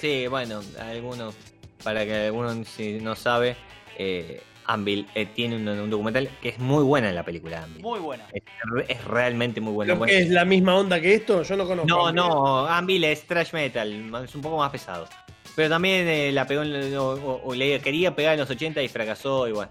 Sí, 0.00 0.26
bueno, 0.28 0.60
algunos, 0.80 1.34
para 1.82 2.04
que 2.04 2.26
alguno 2.26 2.64
si 2.64 3.00
no 3.00 3.16
sabe, 3.16 3.56
eh, 3.96 4.40
Anvil 4.68 5.06
eh, 5.14 5.26
tiene 5.26 5.56
un, 5.56 5.66
un 5.68 5.90
documental 5.90 6.28
que 6.40 6.50
es 6.50 6.58
muy 6.60 6.84
buena 6.84 7.08
en 7.08 7.14
la 7.16 7.24
película 7.24 7.64
Anvil. 7.64 7.82
Muy 7.82 7.98
buena. 7.98 8.24
Es, 8.32 8.42
es 8.88 9.04
realmente 9.04 9.60
muy 9.60 9.72
buena. 9.72 9.94
¿Lo 9.94 9.98
Bueno, 9.98 10.12
que 10.12 10.20
es 10.20 10.28
la 10.30 10.44
misma 10.44 10.76
onda 10.76 11.00
que 11.00 11.14
esto? 11.14 11.42
Yo 11.42 11.56
no 11.56 11.66
conozco. 11.66 11.88
No, 11.88 12.12
no, 12.12 12.66
Anvil 12.66 13.02
es 13.04 13.26
trash 13.26 13.52
metal, 13.52 13.92
es 14.24 14.34
un 14.34 14.40
poco 14.42 14.58
más 14.58 14.70
pesado. 14.70 15.08
Pero 15.56 15.68
también 15.70 16.06
eh, 16.06 16.30
la 16.30 16.46
pegó 16.46 16.62
en, 16.62 16.96
o, 16.96 17.08
o- 17.14 17.42
o 17.44 17.54
le 17.54 17.80
quería 17.80 18.14
pegar 18.14 18.34
en 18.34 18.40
los 18.40 18.48
80 18.50 18.80
y 18.82 18.88
fracasó 18.88 19.48
y 19.48 19.52
bueno, 19.52 19.70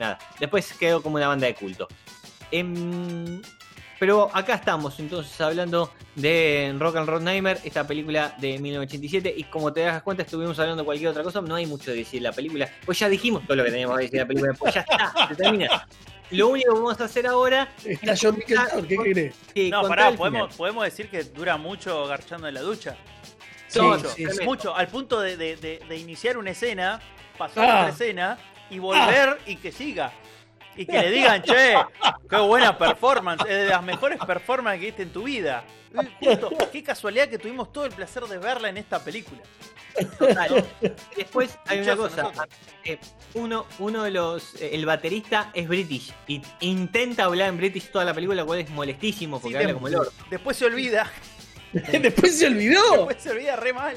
nada. 0.00 0.18
Después 0.40 0.72
quedó 0.72 1.00
como 1.02 1.14
una 1.16 1.28
banda 1.28 1.46
de 1.46 1.54
culto. 1.54 1.86
Em, 2.50 3.40
pero 3.98 4.30
acá 4.32 4.54
estamos 4.54 4.98
entonces 5.00 5.40
hablando 5.40 5.92
de 6.14 6.74
Rock 6.78 6.96
and 6.96 7.08
Roll 7.08 7.24
Nightmare, 7.24 7.60
esta 7.64 7.86
película 7.86 8.34
de 8.38 8.58
1987 8.58 9.34
y 9.36 9.44
como 9.44 9.72
te 9.72 9.80
das 9.80 10.02
cuenta 10.02 10.22
estuvimos 10.22 10.58
hablando 10.58 10.82
de 10.82 10.86
cualquier 10.86 11.10
otra 11.10 11.22
cosa, 11.22 11.40
no 11.40 11.54
hay 11.54 11.66
mucho 11.66 11.90
de 11.90 11.98
decir 11.98 12.20
de 12.22 12.28
la 12.28 12.32
película, 12.34 12.68
pues 12.84 12.98
ya 12.98 13.08
dijimos 13.08 13.44
todo 13.46 13.56
lo 13.56 13.64
que 13.64 13.70
teníamos 13.70 13.96
que 13.98 14.02
decir 14.04 14.18
de 14.18 14.24
la 14.24 14.28
película, 14.28 14.54
pues 14.58 14.74
ya 14.74 14.80
está, 14.80 15.28
se 15.28 15.34
termina. 15.36 15.86
Lo 16.30 16.48
único 16.48 16.74
que 16.74 16.80
vamos 16.80 17.00
a 17.00 17.04
hacer 17.04 17.26
ahora 17.26 17.68
Está 17.84 18.14
John 18.20 18.36
Michael 18.36 18.68
Thor, 18.70 18.86
¿qué 18.86 18.96
querés? 18.98 19.34
No, 19.70 19.88
pará, 19.88 20.12
podemos, 20.12 20.54
podemos 20.54 20.84
decir 20.84 21.08
que 21.08 21.24
dura 21.24 21.56
mucho 21.56 22.06
garchando 22.06 22.46
en 22.48 22.54
la 22.54 22.60
ducha. 22.60 22.96
Sí, 23.66 23.80
mucho, 23.80 24.08
sí, 24.10 24.26
sí. 24.30 24.44
mucho. 24.44 24.74
Al 24.76 24.88
punto 24.88 25.20
de, 25.20 25.36
de- 25.36 25.56
de- 25.56 25.80
de 25.88 25.96
iniciar 25.96 26.36
una 26.38 26.50
escena, 26.50 27.00
pasar 27.36 27.64
Ah. 27.68 27.78
otra 27.80 27.88
escena 27.90 28.38
y 28.70 28.78
volver 28.78 29.38
y 29.46 29.56
que 29.56 29.72
siga. 29.72 30.12
Y 30.78 30.86
que 30.86 30.92
le 31.02 31.10
digan, 31.10 31.42
che, 31.42 31.74
qué 32.30 32.36
buena 32.36 32.78
performance, 32.78 33.42
es 33.42 33.48
de 33.64 33.66
las 33.66 33.82
mejores 33.82 34.18
performances 34.24 34.80
que 34.80 34.86
viste 34.86 35.02
en 35.02 35.10
tu 35.12 35.24
vida. 35.24 35.64
Justo, 36.20 36.50
qué 36.72 36.82
casualidad 36.82 37.28
que 37.28 37.38
tuvimos 37.38 37.72
todo 37.72 37.84
el 37.86 37.92
placer 37.92 38.22
de 38.24 38.38
verla 38.38 38.68
en 38.68 38.76
esta 38.78 39.02
película. 39.02 39.40
Total. 40.18 40.64
Después 41.16 41.58
hay 41.66 41.80
una 41.80 41.96
cosa. 41.96 42.30
eh, 42.84 42.98
uno, 43.34 43.66
uno 43.80 44.04
de 44.04 44.10
los. 44.12 44.54
eh, 44.62 44.70
el 44.74 44.86
baterista 44.86 45.50
es 45.54 45.66
British. 45.66 46.12
Y 46.28 46.40
intenta 46.60 47.24
hablar 47.24 47.48
en 47.48 47.56
British 47.56 47.90
toda 47.90 48.04
la 48.04 48.14
película, 48.14 48.42
lo 48.42 48.46
cual 48.46 48.60
es 48.60 48.70
molestísimo 48.70 49.40
porque 49.40 49.54
Sí, 49.54 49.56
habla 49.56 49.68
de- 49.68 49.74
como 49.74 49.88
el 49.88 49.96
orto. 49.96 50.12
Después 50.30 50.56
se 50.56 50.66
olvida, 50.66 51.10
Después 51.72 52.38
se 52.38 52.46
olvidó. 52.46 52.82
después 52.92 53.16
se 53.20 53.30
olvida 53.30 53.56
re 53.56 53.72
mal. 53.72 53.96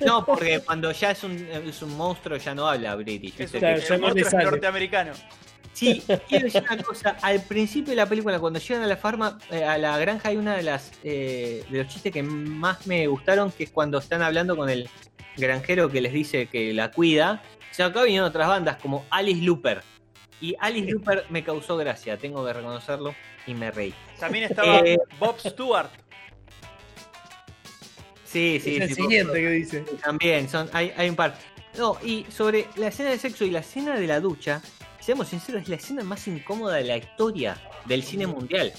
No, 0.00 0.24
porque 0.24 0.60
cuando 0.60 0.92
ya 0.92 1.10
es 1.12 1.24
un, 1.24 1.32
es 1.50 1.82
un 1.82 1.96
monstruo 1.96 2.36
ya 2.36 2.54
no 2.54 2.68
habla 2.68 2.94
British. 2.94 3.34
Es 3.40 3.54
un- 3.54 3.64
el 3.64 3.80
ya 3.80 3.88
no 3.88 3.94
le 3.94 3.98
monstruo 4.02 4.24
es 4.26 4.30
sale. 4.30 4.44
norteamericano. 4.44 5.12
Sí, 5.72 6.02
quiero 6.28 6.44
decir 6.44 6.62
una 6.70 6.82
cosa. 6.82 7.16
Al 7.22 7.42
principio 7.42 7.90
de 7.92 7.96
la 7.96 8.06
película, 8.06 8.38
cuando 8.38 8.58
llegan 8.58 8.82
a 8.82 8.86
la 8.86 8.96
farma, 8.96 9.38
eh, 9.50 9.64
a 9.64 9.78
la 9.78 9.98
granja, 9.98 10.28
hay 10.28 10.36
una 10.36 10.56
de 10.56 10.62
las 10.62 10.92
eh, 11.02 11.64
de 11.70 11.78
los 11.82 11.88
chistes 11.92 12.12
que 12.12 12.22
más 12.22 12.86
me 12.86 13.06
gustaron, 13.06 13.50
que 13.50 13.64
es 13.64 13.70
cuando 13.70 13.98
están 13.98 14.22
hablando 14.22 14.56
con 14.56 14.68
el 14.68 14.88
granjero 15.36 15.88
que 15.90 16.00
les 16.00 16.12
dice 16.12 16.46
que 16.46 16.72
la 16.74 16.90
cuida. 16.90 17.42
Se 17.70 17.82
acá 17.82 18.02
vinieron 18.02 18.28
otras 18.28 18.48
bandas 18.48 18.76
como 18.76 19.06
Alice 19.10 19.40
Looper. 19.40 19.82
Y 20.42 20.54
Alice 20.60 20.90
Looper 20.90 21.24
me 21.30 21.42
causó 21.42 21.76
gracia, 21.76 22.18
tengo 22.18 22.44
que 22.44 22.52
reconocerlo, 22.52 23.14
y 23.46 23.54
me 23.54 23.70
reí. 23.70 23.94
También 24.18 24.44
estaba 24.44 24.80
Eh. 24.80 24.98
Bob 25.18 25.38
Stewart. 25.40 25.88
Sí, 28.24 28.60
sí, 28.62 28.76
es 28.76 28.82
el 28.82 28.88
sí. 28.88 28.94
siguiente 28.94 29.32
que 29.34 29.48
dice. 29.50 29.80
También, 30.02 30.48
son, 30.48 30.68
hay, 30.72 30.92
hay 30.96 31.08
un 31.08 31.16
par. 31.16 31.36
No, 31.78 31.96
y 32.02 32.26
sobre 32.28 32.66
la 32.76 32.88
escena 32.88 33.10
de 33.10 33.18
sexo 33.18 33.44
y 33.44 33.50
la 33.50 33.60
escena 33.60 33.94
de 33.98 34.06
la 34.06 34.20
ducha, 34.20 34.60
seamos 35.02 35.28
sinceros, 35.28 35.62
es 35.62 35.68
la 35.68 35.76
escena 35.76 36.02
más 36.04 36.26
incómoda 36.28 36.76
de 36.76 36.84
la 36.84 36.96
historia 36.96 37.56
del 37.84 38.02
cine 38.02 38.26
mundial. 38.26 38.72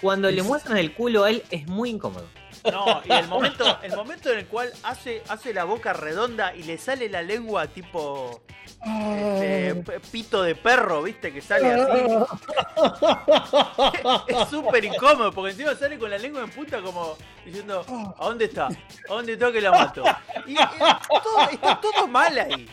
Cuando 0.00 0.30
le 0.30 0.40
Es- 0.42 0.46
muestran 0.46 0.76
el 0.78 0.92
culo 0.94 1.24
a 1.24 1.30
él 1.30 1.42
es 1.50 1.66
muy 1.66 1.90
incómodo. 1.90 2.28
No, 2.70 3.00
y 3.04 3.12
el 3.12 3.28
momento, 3.28 3.78
el 3.82 3.94
momento 3.94 4.30
en 4.32 4.38
el 4.40 4.46
cual 4.46 4.72
hace, 4.82 5.22
hace 5.28 5.54
la 5.54 5.64
boca 5.64 5.92
redonda 5.92 6.54
y 6.54 6.64
le 6.64 6.78
sale 6.78 7.08
la 7.08 7.22
lengua 7.22 7.66
tipo 7.68 8.40
este, 8.84 10.00
pito 10.10 10.42
de 10.42 10.54
perro, 10.56 11.02
¿viste? 11.02 11.32
Que 11.32 11.40
sale 11.40 11.72
así. 11.72 12.02
Es 14.28 14.48
súper 14.48 14.84
incómodo, 14.84 15.32
porque 15.32 15.52
encima 15.52 15.74
sale 15.74 15.98
con 15.98 16.10
la 16.10 16.18
lengua 16.18 16.42
en 16.42 16.50
punta 16.50 16.80
como 16.82 17.16
diciendo, 17.44 17.84
¿a 18.18 18.24
dónde 18.24 18.46
está? 18.46 18.66
¿A 18.66 18.74
dónde 19.08 19.34
está 19.34 19.52
que 19.52 19.60
la 19.60 19.70
mato? 19.70 20.02
Y, 20.46 20.52
y 20.52 20.56
todo- 20.56 21.48
está 21.50 21.80
todo 21.80 22.06
mal 22.08 22.36
ahí. 22.38 22.68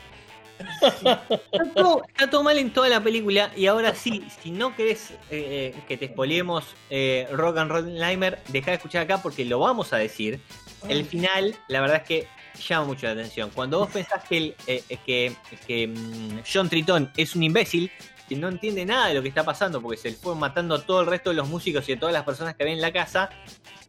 Está 0.82 1.74
todo, 1.76 2.04
está 2.08 2.30
todo 2.30 2.44
mal 2.44 2.58
en 2.58 2.72
toda 2.72 2.90
la 2.90 3.02
película 3.02 3.52
y 3.56 3.68
ahora 3.68 3.96
sí, 3.96 4.24
si 4.42 4.52
no 4.52 4.76
querés 4.76 5.14
eh, 5.30 5.76
que 5.88 5.98
te 5.98 6.08
spoilemos 6.08 6.66
eh, 6.90 7.28
Rock 7.32 7.58
and 7.58 7.72
Roll 7.72 7.94
Nightmare, 7.96 8.40
deja 8.50 8.72
de 8.72 8.78
escuchar 8.78 9.04
acá 9.04 9.22
porque 9.22 9.46
lo 9.46 9.60
vamos 9.60 9.94
a 9.94 9.98
decir. 9.98 10.40
El 10.88 11.06
final, 11.06 11.56
la 11.70 11.80
verdad 11.80 11.98
es 11.98 12.04
que 12.04 12.28
llama 12.62 12.86
mucho 12.86 13.06
la 13.08 13.14
atención. 13.14 13.50
Cuando 13.54 13.80
vos 13.80 13.90
pensás 13.90 14.24
que, 14.28 14.38
el, 14.38 14.56
eh, 14.68 14.84
eh, 14.90 14.98
que, 15.06 15.36
que, 15.66 15.88
mm, 15.88 16.42
John 16.52 16.70
Tritón 16.70 17.12
es 17.18 17.36
un 17.36 17.44
imbécil, 17.44 17.92
que 18.28 18.36
no 18.36 18.48
entiende 18.48 18.86
nada 18.86 19.08
de 19.08 19.16
lo 19.16 19.22
que 19.22 19.28
está 19.28 19.44
pasando 19.44 19.82
porque 19.82 19.98
se 19.98 20.12
le 20.12 20.16
fue 20.16 20.36
matando 20.36 20.76
a 20.76 20.82
todo 20.82 21.02
el 21.02 21.08
resto 21.08 21.32
de 21.32 21.36
los 21.36 21.48
músicos 21.50 21.88
y 21.90 21.94
a 21.94 22.00
todas 22.00 22.14
las 22.14 22.24
personas 22.24 22.56
que 22.56 22.64
ven 22.64 22.74
en 22.74 22.82
la 22.82 22.94
casa, 22.94 23.30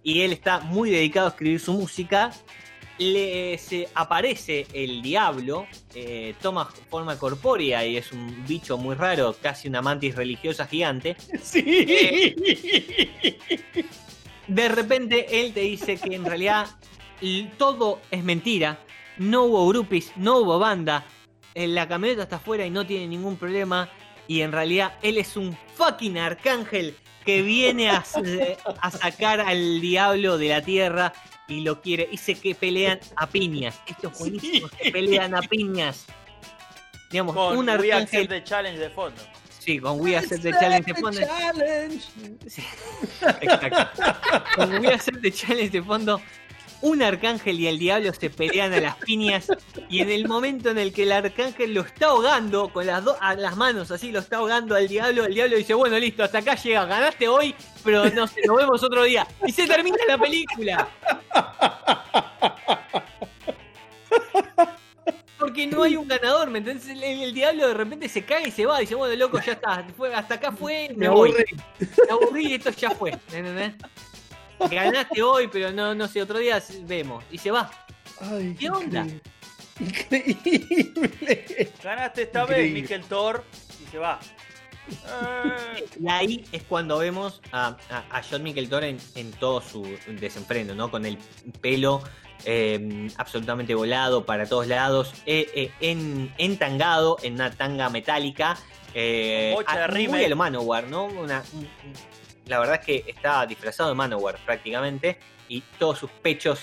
y 0.02 0.22
él 0.22 0.32
está 0.32 0.60
muy 0.60 0.90
dedicado 0.90 1.26
a 1.26 1.30
escribir 1.30 1.60
su 1.60 1.72
música, 1.72 2.30
le 2.98 3.58
se 3.58 3.88
aparece 3.94 4.66
el 4.72 5.02
diablo, 5.02 5.66
eh, 5.94 6.34
toma 6.40 6.66
forma 6.88 7.18
corpórea 7.18 7.84
y 7.84 7.96
es 7.96 8.12
un 8.12 8.44
bicho 8.46 8.78
muy 8.78 8.94
raro, 8.94 9.34
casi 9.40 9.68
una 9.68 9.82
mantis 9.82 10.14
religiosa 10.14 10.66
gigante. 10.66 11.16
Sí. 11.42 12.34
De 14.46 14.68
repente 14.68 15.40
él 15.40 15.52
te 15.52 15.60
dice 15.60 15.96
que 15.96 16.14
en 16.14 16.24
realidad 16.24 16.66
todo 17.56 18.00
es 18.10 18.22
mentira, 18.22 18.78
no 19.18 19.44
hubo 19.44 19.68
groupies, 19.68 20.12
no 20.16 20.38
hubo 20.38 20.58
banda, 20.58 21.06
eh, 21.54 21.66
la 21.66 21.88
camioneta 21.88 22.24
está 22.24 22.36
afuera 22.36 22.66
y 22.66 22.70
no 22.70 22.86
tiene 22.86 23.06
ningún 23.06 23.36
problema 23.36 23.88
y 24.26 24.42
en 24.42 24.52
realidad 24.52 24.98
él 25.02 25.18
es 25.18 25.36
un 25.36 25.56
fucking 25.76 26.18
arcángel 26.18 26.94
que 27.24 27.42
viene 27.42 27.90
a 27.90 28.04
sacar 28.90 29.40
al 29.40 29.80
diablo 29.80 30.36
de 30.36 30.48
la 30.48 30.62
tierra 30.62 31.12
y 31.48 31.60
lo 31.60 31.80
quiere 31.80 32.08
y 32.10 32.16
se 32.16 32.34
que 32.34 32.54
pelean 32.54 33.00
a 33.16 33.26
piñas. 33.26 33.80
Esto 33.86 34.08
es 34.08 34.18
buenísimo, 34.18 34.68
se 34.82 34.90
pelean 34.90 35.34
a 35.34 35.42
piñas. 35.42 36.06
Digamos, 37.10 37.34
Con 37.34 37.58
un 37.58 37.68
We 37.68 37.72
Accept 37.92 37.92
arcángel, 37.92 38.28
the 38.28 38.44
Challenge 38.44 38.78
de 38.78 38.90
fondo. 38.90 39.22
sí, 39.58 39.78
con 39.78 40.00
We 40.00 40.16
Accept 40.16 40.42
the 40.42 40.52
Challenge 40.52 40.84
de 40.86 40.94
fondo. 40.94 41.20
Sí, 42.46 42.62
Exacto. 43.40 43.88
Como 44.56 44.78
voy 44.78 44.86
a 44.88 44.94
hacer 44.96 45.14
de 45.20 45.32
challenge 45.32 45.70
de 45.70 45.82
fondo, 45.82 46.20
un 46.84 47.02
arcángel 47.02 47.58
y 47.58 47.66
el 47.66 47.78
diablo 47.78 48.12
se 48.12 48.28
pelean 48.28 48.72
a 48.74 48.80
las 48.80 48.96
piñas 48.96 49.46
y 49.88 50.00
en 50.00 50.10
el 50.10 50.28
momento 50.28 50.68
en 50.68 50.76
el 50.78 50.92
que 50.92 51.04
el 51.04 51.12
arcángel 51.12 51.72
lo 51.72 51.80
está 51.80 52.08
ahogando 52.08 52.68
con 52.72 52.86
las 52.86 53.02
dos 53.02 53.16
a 53.20 53.34
las 53.34 53.56
manos 53.56 53.90
así 53.90 54.12
lo 54.12 54.18
está 54.20 54.36
ahogando 54.36 54.74
al 54.76 54.86
diablo, 54.86 55.24
el 55.24 55.34
diablo 55.34 55.56
dice, 55.56 55.72
bueno, 55.72 55.98
listo, 55.98 56.22
hasta 56.22 56.38
acá 56.38 56.54
llega, 56.56 56.84
ganaste 56.84 57.26
hoy, 57.26 57.54
pero 57.82 58.04
no 58.10 58.26
sé, 58.26 58.42
nos 58.46 58.56
vemos 58.58 58.82
otro 58.82 59.02
día. 59.04 59.26
Y 59.46 59.52
se 59.52 59.66
termina 59.66 59.96
la 60.06 60.18
película. 60.18 60.88
Porque 65.38 65.66
no 65.66 65.82
hay 65.82 65.96
un 65.96 66.06
ganador, 66.08 66.50
¿me 66.50 66.58
entendés? 66.58 66.88
El, 66.88 67.02
el 67.02 67.34
diablo 67.34 67.68
de 67.68 67.74
repente 67.74 68.08
se 68.08 68.24
cae 68.24 68.48
y 68.48 68.50
se 68.50 68.66
va, 68.66 68.78
dice, 68.78 68.94
bueno, 68.94 69.14
loco, 69.16 69.40
ya 69.40 69.52
está, 69.52 69.84
fue, 69.96 70.14
hasta 70.14 70.34
acá 70.34 70.52
fue, 70.52 70.88
me, 70.96 71.08
Me 71.08 71.08
voy 71.08 71.30
aburrí. 71.30 71.44
me 72.06 72.12
aburrí 72.12 72.46
y 72.48 72.54
esto 72.54 72.70
ya 72.70 72.90
fue. 72.90 73.10
¿entendés? 73.32 73.74
Ganaste 74.70 75.22
hoy, 75.22 75.48
pero 75.52 75.72
no, 75.72 75.94
no 75.94 76.08
sé, 76.08 76.22
otro 76.22 76.38
día 76.38 76.62
vemos. 76.82 77.24
Y 77.30 77.38
se 77.38 77.50
va. 77.50 77.70
Ay, 78.20 78.54
¿Qué 78.58 78.70
onda? 78.70 79.06
Increíble. 79.80 81.72
Ganaste 81.82 82.22
esta 82.22 82.44
vez. 82.44 82.72
Mikel 82.72 83.02
Thor, 83.04 83.44
y 83.84 83.90
se 83.90 83.98
va. 83.98 84.18
Y 85.98 86.08
ahí 86.08 86.44
es 86.52 86.62
cuando 86.64 86.98
vemos 86.98 87.40
a, 87.52 87.76
a, 87.90 88.18
a 88.18 88.22
John 88.22 88.42
Micheltor 88.42 88.84
en, 88.84 88.98
en 89.14 89.30
todo 89.32 89.60
su 89.62 89.82
desenfreno, 90.20 90.74
¿no? 90.74 90.90
Con 90.90 91.06
el 91.06 91.18
pelo 91.60 92.02
eh, 92.44 93.08
absolutamente 93.16 93.74
volado 93.74 94.26
para 94.26 94.46
todos 94.46 94.66
lados, 94.66 95.14
eh, 95.26 95.50
eh, 95.54 95.70
en, 95.80 96.32
entangado 96.38 97.16
en 97.22 97.34
una 97.34 97.50
tanga 97.50 97.88
metálica. 97.88 98.58
Eh, 98.92 99.52
bocha 99.54 99.88
de 99.88 100.04
a- 100.06 100.08
muy 100.10 100.24
a 100.24 100.28
lo 100.28 100.36
Manowar, 100.36 100.86
¿no? 100.86 101.06
Una- 101.06 101.42
un- 101.54 101.60
un- 101.60 101.68
la 102.46 102.58
verdad 102.58 102.80
es 102.80 102.86
que 102.86 103.04
está 103.10 103.44
disfrazado 103.46 103.88
de 103.90 103.94
Manowar 103.94 104.36
prácticamente 104.44 105.18
y 105.48 105.60
todos 105.78 105.98
sus 105.98 106.10
pechos 106.10 106.60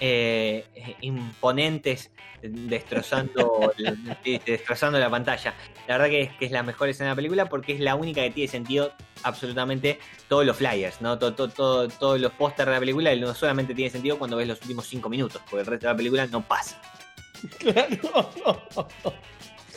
eh, 0.00 0.64
eh, 0.74 0.96
imponentes 1.02 2.10
destrozando, 2.42 3.72
destrozando 4.46 4.98
la 4.98 5.08
pantalla. 5.08 5.54
La 5.86 5.96
verdad 5.98 6.10
que 6.10 6.22
es, 6.22 6.32
que 6.32 6.46
es 6.46 6.50
la 6.50 6.62
mejor 6.64 6.88
escena 6.88 7.10
de 7.10 7.12
la 7.12 7.16
película 7.16 7.48
porque 7.48 7.72
es 7.74 7.80
la 7.80 7.94
única 7.94 8.20
que 8.22 8.30
tiene 8.30 8.50
sentido 8.50 8.92
absolutamente 9.22 10.00
todos 10.28 10.44
los 10.44 10.56
flyers, 10.56 11.00
¿no? 11.00 11.18
Todo, 11.18 11.34
todo- 11.34 11.48
todo- 11.50 11.88
todos 11.88 12.20
los 12.20 12.32
pósters 12.32 12.66
de 12.66 12.72
la 12.74 12.80
película 12.80 13.14
no 13.14 13.32
solamente 13.34 13.74
tiene 13.74 13.90
sentido 13.90 14.18
cuando 14.18 14.36
ves 14.36 14.48
los 14.48 14.60
últimos 14.62 14.86
cinco 14.86 15.08
minutos, 15.08 15.40
porque 15.48 15.60
el 15.60 15.66
resto 15.66 15.86
de 15.86 15.92
la 15.92 15.96
película 15.96 16.26
no 16.26 16.42
pasa. 16.46 16.80
Claro. 17.58 18.60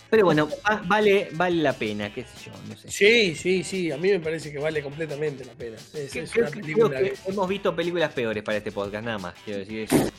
Pero 0.10 0.26
bueno, 0.26 0.48
va- 0.70 0.82
vale, 0.86 1.30
vale 1.34 1.62
la 1.64 1.74
pena, 1.74 2.14
qué 2.14 2.24
sé 2.24 2.46
yo, 2.46 2.52
no 2.70 2.76
sé. 2.78 2.90
Sí, 2.92 3.36
sí, 3.36 3.64
sí. 3.64 3.92
A 3.92 3.98
mí 3.98 4.10
me 4.12 4.20
parece 4.20 4.52
que 4.52 4.60
vale 4.60 4.82
completamente 4.82 5.44
la 5.46 5.54
pena. 5.54 5.78
Es, 5.94 6.16
una 6.36 6.48
película 6.50 6.90
creo 6.98 7.10
que 7.10 7.12
que- 7.12 7.18
hemos 7.32 7.50
visto 7.50 7.76
películas 7.76 8.14
peores 8.14 8.44
para 8.44 8.58
este 8.60 8.72
podcast, 8.72 9.04
nada 9.06 9.18
más, 9.18 9.34
quiero 9.44 9.60
decir 9.60 9.80
eso. 9.80 9.96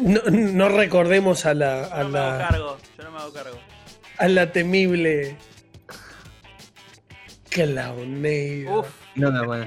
No, 0.00 0.20
no 0.30 0.68
recordemos 0.70 1.44
a 1.44 1.52
la, 1.52 1.84
a 1.84 1.98
yo 1.98 2.04
no 2.04 2.08
me 2.10 2.18
hago 2.18 2.38
la, 2.38 2.48
cargo, 2.48 2.78
yo 2.96 3.04
no 3.04 3.10
me 3.10 3.18
hago 3.18 3.32
cargo. 3.34 3.58
a 4.16 4.28
la 4.28 4.50
temible 4.52 5.36
Clownade. 7.50 8.66
Uf, 8.70 8.86
No, 9.16 9.30
no, 9.30 9.44
bueno. 9.44 9.64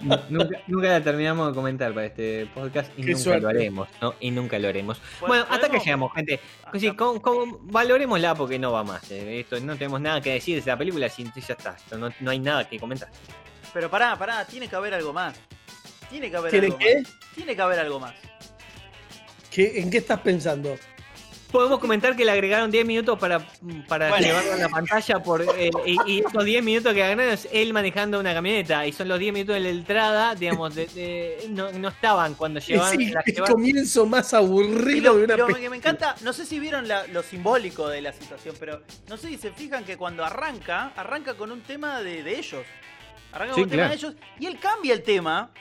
Nu- 0.00 0.18
nunca, 0.28 0.60
nunca 0.66 0.88
la 0.88 1.00
terminamos 1.02 1.48
de 1.48 1.54
comentar 1.54 1.94
para 1.94 2.06
este 2.06 2.46
podcast 2.54 2.90
y 2.98 3.02
Qué 3.02 3.12
nunca 3.12 3.22
suerte. 3.24 3.40
lo 3.40 3.48
haremos, 3.48 3.88
¿no? 4.02 4.14
Y 4.20 4.30
nunca 4.30 4.58
lo 4.58 4.68
haremos. 4.68 4.98
Bueno, 5.20 5.44
Bueno, 5.44 5.46
hasta 5.48 5.68
que 5.70 5.78
llegamos, 5.78 6.12
gente. 6.14 6.40
hasta- 6.64 6.78
Sí, 6.78 6.90
con, 6.94 7.20
con- 7.20 7.66
valorémosla 7.70 8.34
porque 8.34 8.58
no 8.58 8.70
va 8.72 8.84
más. 8.84 9.10
eh. 9.10 9.40
Esto, 9.40 9.58
no 9.60 9.74
tenemos 9.76 10.00
nada 10.00 10.20
que 10.20 10.32
decir 10.34 10.56
de 10.56 10.60
esa 10.60 10.76
película, 10.76 11.08
si 11.08 11.24
ya 11.24 11.54
está. 11.54 11.70
Esto 11.76 11.96
No, 11.96 12.10
no 12.20 12.30
hay 12.30 12.38
nada 12.38 12.68
que 12.68 12.78
comentar. 12.78 13.08
Pero 13.72 13.88
pará, 13.90 14.16
pará, 14.18 14.44
tiene 14.44 14.68
que 14.68 14.76
haber 14.76 14.94
algo 14.94 15.12
más. 15.12 15.34
Tiene 16.10 16.30
que 16.30 16.36
haber 16.36 16.50
¿Tiene 16.50 16.66
algo 16.66 16.78
qué? 16.78 17.00
más. 17.02 17.12
Tiene 17.34 17.56
que 17.56 17.62
haber 17.62 17.78
algo 17.80 17.98
más. 18.00 18.14
¿Qué- 19.50 19.80
¿En 19.80 19.90
qué 19.90 19.98
estás 19.98 20.20
pensando? 20.20 20.76
Podemos 21.54 21.78
comentar 21.78 22.16
que 22.16 22.24
le 22.24 22.32
agregaron 22.32 22.68
10 22.68 22.84
minutos 22.84 23.16
para, 23.16 23.38
para 23.86 24.08
Bueno. 24.08 24.26
llevarlo 24.26 24.52
a 24.54 24.56
la 24.56 24.68
pantalla 24.68 25.22
por, 25.22 25.40
eh, 25.56 25.70
y, 25.86 25.96
y 26.04 26.18
esos 26.18 26.44
10 26.44 26.64
minutos 26.64 26.92
que 26.92 27.00
agregaron 27.00 27.32
es 27.32 27.48
él 27.52 27.72
manejando 27.72 28.18
una 28.18 28.34
camioneta 28.34 28.84
y 28.88 28.92
son 28.92 29.06
los 29.06 29.20
10 29.20 29.32
minutos 29.32 29.54
de 29.54 29.60
la 29.60 29.68
entrada, 29.68 30.34
digamos, 30.34 30.74
de- 30.74 30.86
de- 30.88 31.46
no, 31.50 31.70
no 31.70 31.88
estaban 31.90 32.34
cuando 32.34 32.58
llevaban 32.58 33.00
Es 33.00 33.06
el, 33.06 33.14
la 33.14 33.20
el 33.24 33.34
llevaban- 33.34 33.52
comienzo 33.52 34.04
más 34.04 34.34
aburrido 34.34 35.12
lo, 35.12 35.18
de 35.20 35.24
una 35.26 35.36
lo 35.36 35.46
que 35.46 35.70
me 35.70 35.76
encanta, 35.76 36.16
no 36.22 36.32
sé 36.32 36.44
si 36.44 36.58
vieron 36.58 36.88
la- 36.88 37.06
lo 37.06 37.22
simbólico 37.22 37.86
de 37.88 38.02
la 38.02 38.12
situación, 38.12 38.56
pero 38.58 38.82
no 39.08 39.16
sé 39.16 39.28
si 39.28 39.38
se 39.38 39.52
fijan 39.52 39.84
que 39.84 39.96
cuando 39.96 40.24
arranca, 40.24 40.92
arranca 40.96 41.34
con 41.34 41.52
un 41.52 41.60
tema 41.60 42.00
de, 42.00 42.24
de 42.24 42.36
ellos. 42.36 42.66
Arranca 43.30 43.54
Sí, 43.54 43.60
con 43.60 43.64
un 43.64 43.70
tema 43.70 43.88
de 43.90 43.94
ellos 43.94 44.14
y 44.40 44.46
él 44.46 44.58
cambia 44.58 44.92
el 44.92 45.04
tema 45.04 45.52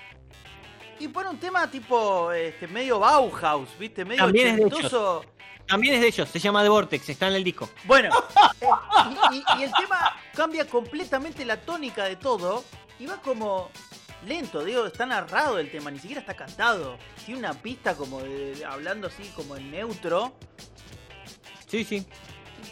y 0.99 1.07
pone 1.07 1.29
un 1.29 1.37
tema 1.37 1.69
tipo 1.69 2.31
este, 2.31 2.67
medio 2.67 2.97
Bauhaus, 2.97 3.69
¿viste? 3.77 4.05
Medio 4.05 4.23
También 4.23 4.47
es 4.47 4.55
de 4.57 4.63
ochentoso. 4.65 5.25
También 5.67 5.95
es 5.95 6.01
de 6.01 6.07
ellos, 6.07 6.29
se 6.29 6.39
llama 6.39 6.61
The 6.61 6.69
Vortex, 6.69 7.09
está 7.09 7.27
en 7.27 7.35
el 7.35 7.43
disco. 7.43 7.69
Bueno, 7.85 8.09
eh, 8.61 8.67
y, 9.31 9.35
y- 9.37 9.43
y 9.59 9.63
el 9.63 9.71
tema 9.73 10.15
cambia 10.35 10.67
completamente 10.67 11.45
la 11.45 11.61
tónica 11.61 12.03
de 12.05 12.15
todo 12.17 12.63
y 12.99 13.05
va 13.05 13.21
como 13.21 13.69
lento, 14.27 14.63
digo, 14.63 14.85
está 14.85 15.05
narrado 15.05 15.59
el 15.59 15.71
tema, 15.71 15.89
ni 15.91 15.99
siquiera 15.99 16.21
está 16.21 16.33
cantado. 16.35 16.97
Tiene 17.25 17.39
una 17.39 17.53
pista 17.53 17.95
como 17.95 18.21
de, 18.21 18.55
de- 18.55 18.65
hablando 18.65 19.07
así 19.07 19.23
como 19.35 19.55
en 19.57 19.71
neutro 19.71 20.33
Sí, 21.67 21.83
sí. 21.83 22.05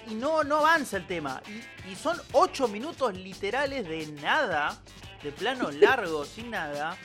y 0.07 0.13
no, 0.13 0.43
no 0.43 0.57
avanza 0.57 0.97
el 0.97 1.07
tema. 1.07 1.41
Y, 1.87 1.91
y 1.91 1.95
son 1.95 2.21
ocho 2.33 2.67
minutos 2.67 3.13
literales 3.15 3.87
de 3.87 4.05
nada, 4.21 4.77
de 5.23 5.31
plano 5.31 5.71
largo, 5.71 6.23
sin 6.35 6.51
nada. 6.51 6.95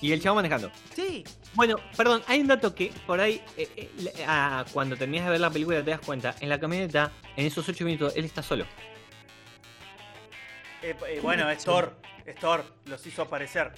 Y 0.00 0.12
el 0.12 0.20
chavo 0.22 0.36
manejando. 0.36 0.70
Sí, 0.94 1.24
Bueno, 1.54 1.76
perdón, 1.96 2.22
hay 2.26 2.40
un 2.40 2.46
dato 2.46 2.74
que 2.74 2.92
por 3.06 3.20
ahí, 3.20 3.42
eh, 3.56 3.68
eh, 3.76 4.24
ah, 4.26 4.64
cuando 4.72 4.96
terminas 4.96 5.24
de 5.26 5.32
ver 5.32 5.40
la 5.40 5.50
película 5.50 5.82
te 5.82 5.90
das 5.90 6.00
cuenta, 6.00 6.34
en 6.40 6.48
la 6.48 6.60
camioneta, 6.60 7.10
en 7.36 7.46
esos 7.46 7.68
8 7.68 7.84
minutos, 7.84 8.12
él 8.16 8.24
está 8.24 8.42
solo. 8.42 8.64
eh, 10.82 10.94
eh, 11.08 11.20
bueno, 11.22 11.50
es 11.50 11.64
Thor, 11.64 11.96
es 12.24 12.36
Thor, 12.36 12.64
los 12.84 13.04
hizo 13.06 13.22
aparecer. 13.22 13.72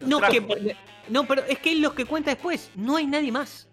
Los 0.00 0.08
No, 0.08 0.18
trajo. 0.18 0.32
que, 0.32 0.76
no, 1.08 1.24
pero 1.26 1.42
es 1.44 1.58
que 1.58 1.72
él 1.72 1.80
lo 1.80 1.94
que 1.94 2.04
cuenta 2.04 2.30
después, 2.30 2.70
no 2.76 2.96
hay 2.96 3.06
nadie 3.06 3.32
más. 3.32 3.68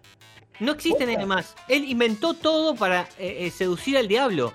No 0.58 0.72
existe 0.72 1.06
nadie 1.06 1.24
más. 1.24 1.54
Él 1.68 1.84
inventó 1.84 2.34
todo 2.34 2.74
para 2.74 3.08
seducir 3.50 3.96
al 3.96 4.08
diablo. 4.08 4.52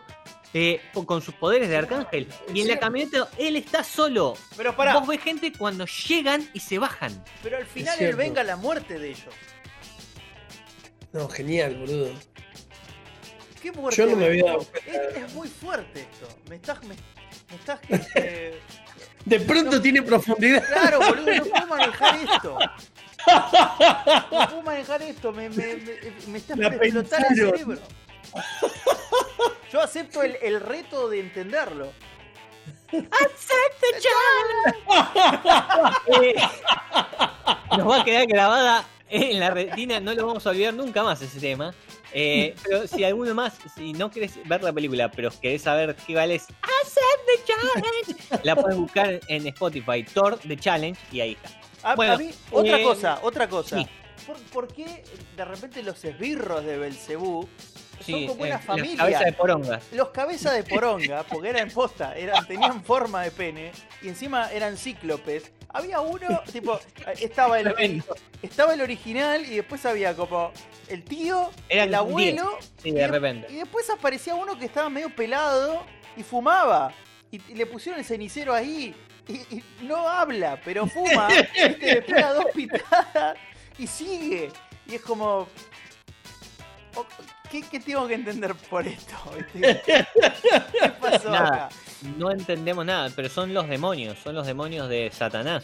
Eh, 0.58 0.80
con 1.06 1.22
sus 1.22 1.36
poderes 1.36 1.68
de 1.68 1.76
arcángel. 1.76 2.30
Y 2.54 2.62
en 2.62 2.70
la 2.70 2.80
camioneta 2.80 3.28
él 3.38 3.58
está 3.58 3.84
solo. 3.84 4.36
Pero 4.56 4.74
pará, 4.74 4.98
Vos 4.98 5.06
ves 5.06 5.22
gente 5.22 5.52
cuando 5.52 5.86
llegan 5.86 6.50
y 6.54 6.62
se 6.62 6.80
bajan. 6.80 7.12
pero 7.44 7.58
al 7.58 7.66
final 7.66 8.00
él 8.00 8.16
venga 8.16 8.42
la 8.42 8.56
muerte 8.56 8.98
de 8.98 9.10
ellos. 9.10 9.36
No, 11.12 11.28
genial, 11.28 11.76
boludo. 11.76 12.10
¿Qué 13.62 13.72
muerte? 13.74 13.98
Yo 14.02 14.06
no 14.08 14.16
me 14.16 14.28
había 14.28 14.46
dado 14.46 14.60
cuenta. 14.60 14.92
Es, 14.92 15.18
es 15.18 15.34
muy 15.34 15.50
fuerte 15.50 16.08
esto. 16.10 16.28
Me 16.50 16.56
estás. 16.56 16.82
Me, 16.84 16.96
me 17.50 17.56
estás 17.56 17.80
este, 17.90 18.60
De 19.26 19.40
pronto 19.42 19.82
tiene 19.82 20.04
profundidad. 20.04 20.66
Claro, 20.68 21.00
boludo, 21.00 21.36
no 21.36 21.46
puedo 21.46 21.68
manejar 21.76 22.16
esto. 22.16 22.58
No 23.28 24.50
puedo 24.50 24.62
manejar 24.62 25.02
esto, 25.02 25.34
me, 25.34 25.50
me, 25.50 25.76
me, 25.76 26.00
me 26.28 26.38
está 26.38 26.54
explotar 26.54 27.26
el 27.30 27.36
cerebro. 27.36 27.80
Yo 29.76 29.82
acepto 29.82 30.24
el, 30.24 30.38
el 30.42 30.62
reto 30.62 31.10
de 31.10 31.20
entenderlo. 31.20 31.92
Eh, 32.94 33.04
nos 37.78 37.90
va 37.90 38.00
a 38.00 38.06
quedar 38.06 38.26
grabada 38.26 38.88
en 39.10 39.38
la 39.38 39.50
retina, 39.50 40.00
no 40.00 40.14
lo 40.14 40.28
vamos 40.28 40.48
a 40.48 40.52
olvidar 40.52 40.74
nunca 40.74 41.04
más 41.04 41.22
ese 41.22 41.42
tema. 41.42 41.76
Eh, 42.14 42.56
pero 42.64 42.88
si 42.88 43.04
alguno 43.04 43.36
más, 43.36 43.58
si 43.76 43.92
no 43.92 44.10
querés 44.10 44.40
ver 44.48 44.64
la 44.64 44.72
película, 44.72 45.12
pero 45.12 45.30
querés 45.42 45.64
saber 45.64 45.94
qué 46.08 46.16
vale 46.16 46.36
es 46.36 46.44
Accept 46.44 47.26
the 47.26 47.34
Challenge, 47.44 48.16
la 48.46 48.56
puedes 48.56 48.78
buscar 48.78 49.20
en 49.28 49.48
Spotify, 49.48 50.06
Thor 50.06 50.40
The 50.40 50.56
Challenge, 50.56 50.98
y 51.12 51.20
ahí 51.20 51.34
está. 51.34 51.50
A, 51.84 51.96
Bueno, 51.96 52.14
a 52.14 52.18
mí, 52.18 52.32
otra 52.50 52.80
eh, 52.80 52.84
cosa, 52.84 53.20
otra 53.24 53.50
cosa. 53.50 53.80
sí. 53.80 53.86
¿Por, 54.26 54.38
por 54.44 54.74
qué 54.74 55.04
de 55.36 55.46
repente 55.46 55.84
los 55.84 56.04
esbirros 56.06 56.64
de 56.64 56.78
Belcebú 56.78 57.50
son 57.98 58.06
Sí, 58.06 58.28
como 58.28 58.42
una 58.42 58.48
eh, 58.48 58.50
la 58.52 58.60
familia? 58.60 58.98
cabeza 58.98 59.24
de 59.26 59.34
poronga. 59.34 59.80
Los 59.92 60.10
cabezas 60.10 60.54
de 60.54 60.64
poronga, 60.64 61.24
porque 61.24 61.50
eran 61.50 61.70
posta, 61.72 62.16
eran, 62.16 62.46
tenían 62.48 62.84
forma 62.84 63.24
de 63.24 63.32
pene 63.32 63.72
y 64.02 64.08
encima 64.10 64.52
eran 64.52 64.78
cíclopes. 64.78 65.52
Había 65.70 66.00
uno, 66.02 66.42
tipo, 66.52 66.80
estaba 67.20 67.60
el, 67.60 68.04
estaba 68.42 68.74
el 68.74 68.82
original 68.82 69.46
y 69.46 69.58
después 69.58 69.86
había 69.86 70.16
como 70.16 70.52
el 70.88 71.04
tío, 71.04 71.52
Eran 71.70 71.90
el 71.90 71.96
abuelo, 71.96 72.58
Sí, 72.82 72.90
y, 72.90 72.92
de 72.94 73.08
repente. 73.08 73.48
y 73.52 73.56
después 73.56 73.90
aparecía 73.90 74.36
uno 74.36 74.58
que 74.58 74.66
estaba 74.66 74.90
medio 74.90 75.14
pelado 75.16 75.86
y 76.16 76.24
fumaba. 76.24 76.94
Y, 77.32 77.42
y 77.52 77.56
le 77.56 77.66
pusieron 77.66 78.00
el 78.00 78.06
cenicero 78.06 78.54
ahí. 78.54 78.96
Y, 79.28 79.34
y 79.56 79.64
no 79.82 80.08
habla, 80.08 80.62
pero 80.64 80.86
fuma. 80.86 81.28
¿viste? 81.56 81.96
Le 81.96 82.02
pega 82.04 82.32
dos 82.34 82.46
pitadas 82.54 83.36
y 83.78 83.88
sigue. 83.88 84.52
Y 84.88 84.96
es 84.96 85.02
como. 85.02 85.48
¿Qué, 87.50 87.62
qué 87.62 87.80
tengo 87.80 88.08
que 88.08 88.16
entender 88.16 88.54
por 88.56 88.88
esto? 88.88 89.14
¿Qué 89.54 90.06
pasó 91.02 91.30
Nada. 91.32 91.66
acá? 91.66 91.70
No 92.18 92.32
entendemos 92.32 92.86
nada, 92.86 93.10
pero 93.16 93.30
son 93.30 93.54
los 93.54 93.68
demonios, 93.68 94.18
son 94.20 94.36
los 94.36 94.46
demonios 94.48 94.90
de 94.90 95.10
Satanás. 95.14 95.64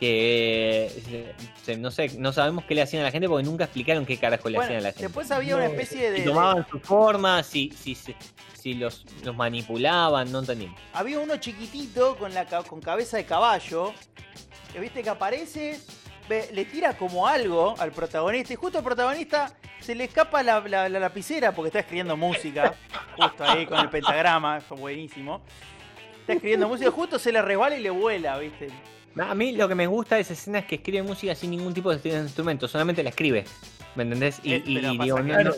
Que 0.00 0.92
se- 1.04 1.34
se- 1.64 1.76
no 1.76 1.90
sé, 1.90 2.10
no 2.18 2.32
sabemos 2.32 2.64
qué 2.64 2.74
le 2.76 2.82
hacían 2.82 3.02
a 3.02 3.06
la 3.06 3.10
gente 3.10 3.28
porque 3.28 3.44
nunca 3.44 3.64
explicaron 3.64 4.06
qué 4.06 4.16
carajo 4.16 4.48
le 4.48 4.56
Bueno, 4.56 4.66
hacían 4.68 4.78
a 4.80 4.82
la 4.82 4.88
gente. 4.90 5.02
después 5.04 5.30
había 5.32 5.56
una 5.56 5.66
especie 5.66 6.10
de. 6.12 6.18
si 6.18 6.24
tomaban 6.24 6.64
su 6.70 6.78
forma, 6.78 7.42
si, 7.42 7.72
si, 7.76 7.96
si, 7.96 8.14
si 8.54 8.74
los, 8.74 9.04
los 9.24 9.34
manipulaban, 9.34 10.30
no 10.30 10.38
entendimos. 10.38 10.78
había 10.92 11.18
uno 11.18 11.36
chiquitito 11.38 12.16
con 12.16 12.32
la 12.32 12.46
con 12.46 12.80
cabeza 12.80 13.16
de 13.16 13.24
caballo. 13.24 13.92
Que 14.72 14.78
viste 14.80 15.02
que 15.02 15.08
aparece. 15.10 15.80
Le 16.28 16.64
tira 16.64 16.92
como 16.96 17.26
algo 17.26 17.74
al 17.78 17.92
protagonista. 17.92 18.52
Y 18.52 18.56
justo 18.56 18.78
al 18.78 18.84
protagonista 18.84 19.52
se 19.80 19.94
le 19.94 20.04
escapa 20.04 20.42
la, 20.42 20.60
la- 20.60 20.88
la 20.88 21.00
lapicera 21.00 21.52
porque 21.52 21.68
está 21.68 21.80
escribiendo 21.80 22.16
música. 22.16 22.74
Justo 23.16 23.44
ahí 23.44 23.66
con 23.66 23.78
el 23.80 23.88
pentagrama. 23.90 24.60
Fue 24.60 24.76
buenísimo. 24.76 25.40
Está 26.20 26.34
escribiendo 26.34 26.68
música. 26.68 26.90
Justo 26.90 27.18
se 27.18 27.32
le 27.32 27.40
resbala 27.42 27.76
y 27.76 27.82
le 27.82 27.90
vuela, 27.90 28.38
viste. 28.38 28.68
A 29.18 29.34
mí 29.34 29.52
lo 29.52 29.66
que 29.68 29.74
me 29.74 29.86
gusta 29.86 30.14
de 30.16 30.20
esa 30.20 30.34
escena 30.34 30.58
es 30.60 30.66
que 30.66 30.76
escribe 30.76 31.02
música 31.02 31.34
sin 31.34 31.50
ningún 31.50 31.74
tipo 31.74 31.92
de 31.94 32.08
instrumento, 32.20 32.68
solamente 32.68 33.02
la 33.02 33.08
escribe. 33.10 33.44
¿Me 33.96 34.04
entendés? 34.04 34.38
Y, 34.44 34.52
Eh, 34.54 34.62
y- 34.64 34.98
digo, 34.98 35.18
no, 35.20 35.50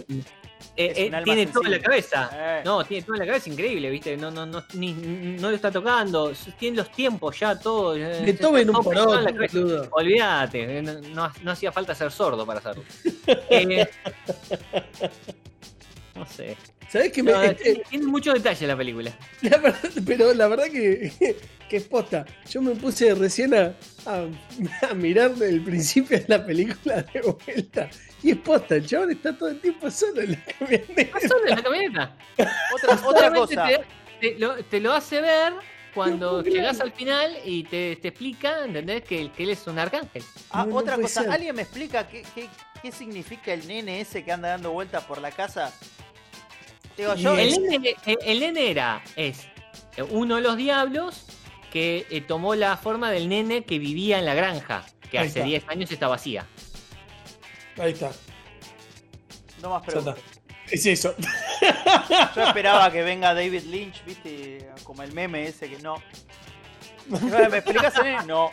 eh, 0.76 0.92
eh, 1.12 1.22
tiene 1.24 1.46
todo 1.46 1.64
en 1.64 1.70
la 1.72 1.80
cabeza. 1.80 2.30
Eh. 2.32 2.62
No, 2.64 2.84
tiene 2.84 3.02
todo 3.04 3.14
en 3.16 3.20
la 3.20 3.26
cabeza, 3.26 3.50
increíble, 3.50 3.90
¿viste? 3.90 4.16
No, 4.16 4.30
no, 4.30 4.46
no, 4.46 4.64
ni- 4.74 4.92
no 4.94 5.50
lo 5.50 5.56
está 5.56 5.70
tocando, 5.70 6.32
tiene 6.58 6.76
los 6.78 6.90
tiempos 6.92 7.38
ya, 7.38 7.58
todo. 7.58 7.96
eh, 7.96 8.22
Beethoven 8.24 8.68
un 8.70 8.74
todo 8.76 8.82
por 8.84 8.94
pensado 8.94 9.12
en 9.14 9.18
otro, 9.20 9.30
la 9.30 9.36
cabeza. 9.36 9.58
boludo. 9.58 9.88
Olvídate, 9.92 10.78
eh, 10.78 10.82
no, 10.82 11.32
no- 11.42 11.50
hacía 11.52 11.72
falta 11.72 11.94
ser 11.94 12.10
sordo 12.12 12.44
para 12.46 12.58
hacerlo. 12.60 12.84
Eh, 13.50 13.86
no 16.14 16.26
sé. 16.26 16.56
No, 17.22 17.42
eh, 17.44 17.54
tiene, 17.54 17.82
tiene 17.88 18.06
mucho 18.06 18.32
detalle 18.32 18.66
la 18.66 18.76
película. 18.76 19.16
La 19.42 19.58
verdad- 19.58 19.90
pero 20.04 20.34
la 20.34 20.48
verdad 20.48 20.64
que, 20.64 21.12
que 21.68 21.76
es 21.76 21.84
posta. 21.84 22.26
Yo 22.50 22.60
me 22.60 22.72
puse 22.74 23.14
recién 23.14 23.54
a, 23.54 23.72
a- 24.06 24.26
a 24.90 24.94
mirar 24.94 25.32
el 25.40 25.60
principio 25.62 26.18
de 26.18 26.24
la 26.26 26.44
película 26.44 27.02
de 27.02 27.20
vuelta. 27.20 27.88
Y 28.22 28.32
es 28.32 28.36
posta, 28.38 28.76
el 28.76 28.86
chabón 28.86 29.10
está 29.12 29.36
todo 29.36 29.48
el 29.48 29.60
tiempo 29.60 29.90
solo 29.90 30.20
en 30.20 30.32
la 30.32 30.44
camioneta. 30.58 31.02
¿Está 31.02 31.20
solo 31.28 31.46
en 31.46 31.56
la 31.56 31.62
camioneta? 31.62 32.16
Otra, 32.74 33.00
otra 33.08 33.32
cosa. 33.32 33.66
Te, 33.66 33.80
te 34.20 34.38
lo, 34.38 34.56
te 34.64 34.80
lo 34.80 34.92
hace 34.92 35.20
ver 35.20 35.54
cuando 35.94 36.42
llegas 36.42 36.80
al 36.80 36.92
final 36.92 37.36
y 37.44 37.64
te, 37.64 37.96
te 37.96 38.08
explica, 38.08 38.64
¿entendés? 38.64 39.02
Que, 39.04 39.30
que 39.32 39.42
él 39.44 39.50
es 39.50 39.66
un 39.66 39.78
arcángel. 39.78 40.22
Ah, 40.50 40.64
No, 40.66 40.76
otra 40.76 40.96
cosa. 40.96 41.22
ser. 41.22 41.30
¿Alguien 41.30 41.56
me 41.56 41.62
explica 41.62 42.06
qué, 42.06 42.22
qué, 42.34 42.48
qué 42.82 42.92
significa 42.92 43.52
el 43.52 43.66
nene 43.66 44.00
ese 44.00 44.24
que 44.24 44.32
anda 44.32 44.50
dando 44.50 44.70
vueltas 44.72 45.04
por 45.04 45.20
la 45.20 45.30
casa? 45.30 45.72
Digo, 46.96 47.14
yo. 47.14 47.36
Y 47.36 47.40
El 47.40 47.62
nene, 47.62 47.96
el, 48.06 48.18
el 48.22 48.40
nene 48.40 48.70
era, 48.70 49.02
es 49.16 49.46
uno 50.10 50.36
de 50.36 50.42
los 50.42 50.56
diablos 50.56 51.24
que 51.72 52.06
eh, 52.10 52.20
tomó 52.20 52.54
la 52.54 52.76
forma 52.76 53.10
del 53.10 53.28
nene 53.28 53.64
que 53.64 53.78
vivía 53.78 54.18
en 54.18 54.24
la 54.26 54.34
granja, 54.34 54.84
que 55.10 55.18
hace 55.18 55.40
está. 55.40 55.44
10 55.44 55.68
años 55.68 55.90
está 55.90 56.08
vacía. 56.08 56.46
Ahí 57.78 57.92
está, 57.92 58.10
No 59.62 59.70
más 59.70 59.82
preguntas. 59.84 60.16
Es 60.70 60.86
eso. 60.86 61.14
Yo 62.36 62.42
esperaba 62.44 62.90
que 62.92 63.02
venga 63.02 63.34
David 63.34 63.64
Lynch, 63.64 64.04
viste, 64.04 64.68
como 64.84 65.02
el 65.02 65.12
meme 65.12 65.46
ese 65.46 65.68
que 65.68 65.78
no. 65.78 66.02
¿Me 67.08 67.58
explicas 67.58 67.96
el 67.96 68.04
nene? 68.04 68.24
No. 68.26 68.50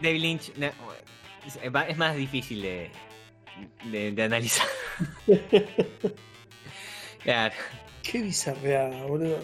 David 0.00 0.20
Lynch 0.20 0.52
no, 0.56 0.70
es, 1.88 1.96
más 1.96 2.16
difícil 2.16 2.62
de, 2.62 2.90
de, 3.84 4.12
de 4.12 4.22
analizar. 4.22 4.66
Claro. 7.22 7.54
Qué 8.02 8.20
bizarreada, 8.20 9.04
boludo. 9.04 9.38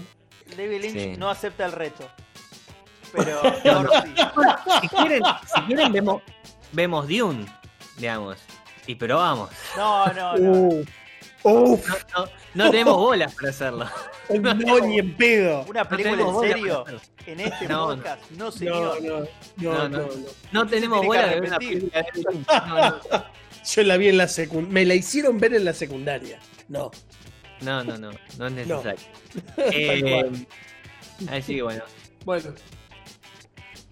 David 0.57 0.81
Lynch 0.81 0.99
Sí. 0.99 1.15
no 1.17 1.31
acepta 1.31 1.65
el 1.65 1.71
reto. 1.71 2.11
Pero 3.13 3.41
Thor 3.63 3.91
sí. 4.05 4.15
Si 4.83 4.89
quieren, 4.89 5.23
si 5.55 5.61
quieren 5.63 5.93
vemos, 5.93 6.23
vemos 6.73 7.09
Dune, 7.09 7.47
digamos, 7.97 8.37
y 8.87 8.95
probamos. 8.95 9.51
No, 9.77 10.07
no, 10.13 10.37
no. 10.37 10.53
Uh, 11.45 11.73
uf, 11.75 11.89
No, 12.17 12.25
no, 12.25 12.31
no 12.55 12.71
tenemos 12.71 12.97
bolas 12.97 13.35
para 13.35 13.51
hacerlo. 13.51 13.87
no, 14.41 14.81
ni 14.81 14.99
en 14.99 15.17
pedo. 15.17 15.65
Una 15.69 15.85
No 15.85 15.89
película 15.89 16.23
en 16.23 16.41
serio. 16.41 16.85
En 17.27 17.41
este 17.41 17.69
No, 17.69 17.87
podcast. 17.89 18.31
No, 18.33 18.45
No, 18.47 18.51
señor. 18.53 19.03
no, 19.03 19.21
no, 19.21 19.27
No, 19.57 19.73
no, 19.73 19.89
no. 19.89 19.99
no. 20.07 20.09
No 20.53 20.67
tenemos 20.67 21.05
bolas 21.07 21.31
de 21.31 21.41
ver 21.41 21.49
una 21.49 21.59
película 21.59 22.03
de. 22.03 22.23
No, 22.69 22.91
no. 22.91 23.25
Yo 23.65 23.83
la 23.83 23.97
vi 23.99 24.09
en 24.09 24.17
la 24.17 24.29
secundaria. 24.29 24.73
Me 24.73 24.85
la 24.87 24.95
hicieron 24.95 25.39
ver 25.39 25.55
en 25.55 25.65
la 25.65 25.73
secundaria. 25.75 26.39
No. 26.69 26.91
No, 27.61 27.85
no, 27.85 27.99
no, 27.99 28.11
no 28.39 28.47
es 28.47 28.53
necesario. 28.53 29.01
Eh, 29.59 30.47
así 31.31 31.57
que 31.57 31.63
bueno. 31.63 31.83
Bueno, 32.25 32.51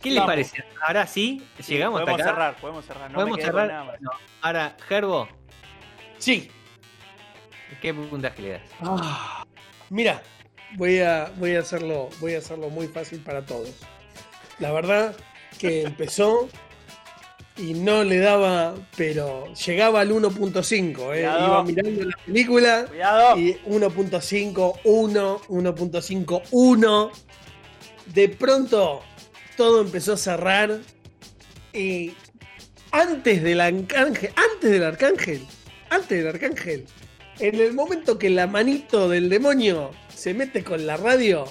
¿Qué 0.00 0.10
les 0.10 0.16
Vamos. 0.18 0.30
parece? 0.30 0.64
Ahora 0.86 1.06
sí, 1.06 1.42
llegamos 1.66 2.00
hasta 2.00 2.12
podemos 2.12 2.20
acá. 2.20 2.30
cerrar, 2.30 2.56
podemos 2.60 2.84
cerrar. 2.84 3.10
No 3.10 3.14
Podemos 3.16 3.36
me 3.38 3.42
quedé 3.42 3.52
con 3.52 3.60
cerrar. 3.60 3.72
nada 3.72 3.84
más. 3.84 3.96
Bueno, 4.00 4.10
ahora, 4.42 4.76
Gerbo, 4.88 5.28
sí. 6.18 6.50
¿qué 7.82 7.92
puntaje 7.94 8.42
le 8.42 8.48
das? 8.50 8.62
Ah, 8.80 9.44
mira, 9.90 10.22
voy 10.76 11.00
a, 11.00 11.32
voy 11.36 11.56
a 11.56 11.60
hacerlo, 11.60 12.08
voy 12.20 12.34
a 12.34 12.38
hacerlo 12.38 12.68
muy 12.70 12.88
fácil 12.88 13.20
para 13.20 13.44
todos. 13.44 13.70
La 14.58 14.70
verdad 14.72 15.16
que 15.58 15.82
empezó 15.82 16.48
y 17.56 17.72
no 17.74 18.04
le 18.04 18.18
daba, 18.18 18.74
pero 18.96 19.52
llegaba 19.54 20.00
al 20.00 20.10
1.5, 20.10 20.88
eh. 20.90 20.94
Cuidado. 20.94 21.46
iba 21.46 21.64
mirando 21.64 22.04
la 22.04 22.16
película 22.24 22.84
Cuidado. 22.86 23.38
y 23.38 23.54
1.5, 23.66 24.80
1, 24.84 25.40
1.5, 25.48 26.42
1. 26.50 27.10
De 28.06 28.28
pronto 28.28 29.02
todo 29.56 29.80
empezó 29.80 30.14
a 30.14 30.16
cerrar 30.16 30.78
y 31.72 32.12
antes 32.92 33.42
del 33.42 33.60
arcángel, 33.60 34.30
antes 34.36 34.70
del 34.70 34.84
arcángel, 34.84 35.46
antes 35.90 36.18
del 36.18 36.28
arcángel, 36.28 36.86
en 37.38 37.54
el 37.60 37.74
momento 37.74 38.18
que 38.18 38.30
la 38.30 38.46
manito 38.46 39.08
del 39.08 39.28
demonio 39.28 39.90
se 40.14 40.32
mete 40.34 40.64
con 40.64 40.86
la 40.86 40.96
radio, 40.96 41.44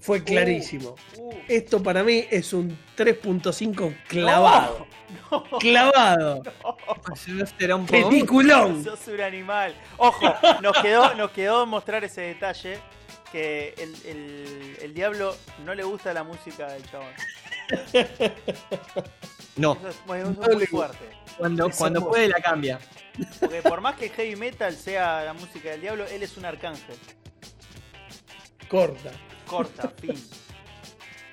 fue 0.00 0.22
clarísimo. 0.22 0.94
Uh, 1.16 1.32
Esto 1.48 1.82
para 1.82 2.04
mí 2.04 2.24
es 2.30 2.52
un 2.52 2.78
3.5 2.96 3.96
clavado. 4.06 4.86
no, 5.32 5.42
Clavado. 5.58 6.42
Pues 7.06 7.26
no 7.28 7.44
será 7.58 7.76
un. 7.76 7.86
Peliculón. 7.86 8.84
sos 8.84 9.08
un 9.08 9.20
animal. 9.22 9.74
Ojo, 9.96 10.32
nos 10.62 10.76
quedó, 10.82 11.14
nos 11.14 11.30
quedó 11.30 11.66
mostrar 11.66 12.04
ese 12.04 12.20
detalle. 12.20 12.78
Que 13.32 13.74
el, 13.78 13.92
el- 14.08 14.76
el 14.80 14.94
diablo 14.94 15.34
no 15.64 15.74
le 15.74 15.82
gusta 15.82 16.12
la 16.14 16.22
música 16.22 16.68
del 16.72 16.88
chabón. 16.88 17.08
No, 19.56 19.74
Eso 19.74 19.88
es, 19.88 19.96
bueno, 20.06 20.30
eso 20.30 20.42
es 20.42 20.48
No 20.48 20.54
muy 20.56 20.66
fuerte. 20.66 20.98
cuando, 21.78 22.08
puede 22.08 22.28
la 22.28 22.40
cambia. 22.40 22.80
Porque 23.38 23.62
por 23.62 23.80
más 23.80 23.94
que 23.94 24.08
heavy 24.08 24.34
metal 24.34 24.74
sea 24.74 25.24
la 25.24 25.32
música 25.32 25.70
del 25.70 25.80
diablo, 25.80 26.06
él 26.06 26.22
es 26.24 26.36
un 26.36 26.44
arcángel. 26.44 26.96
Corta. 28.68 29.12
Corta, 29.46 29.92
fin. 30.00 30.20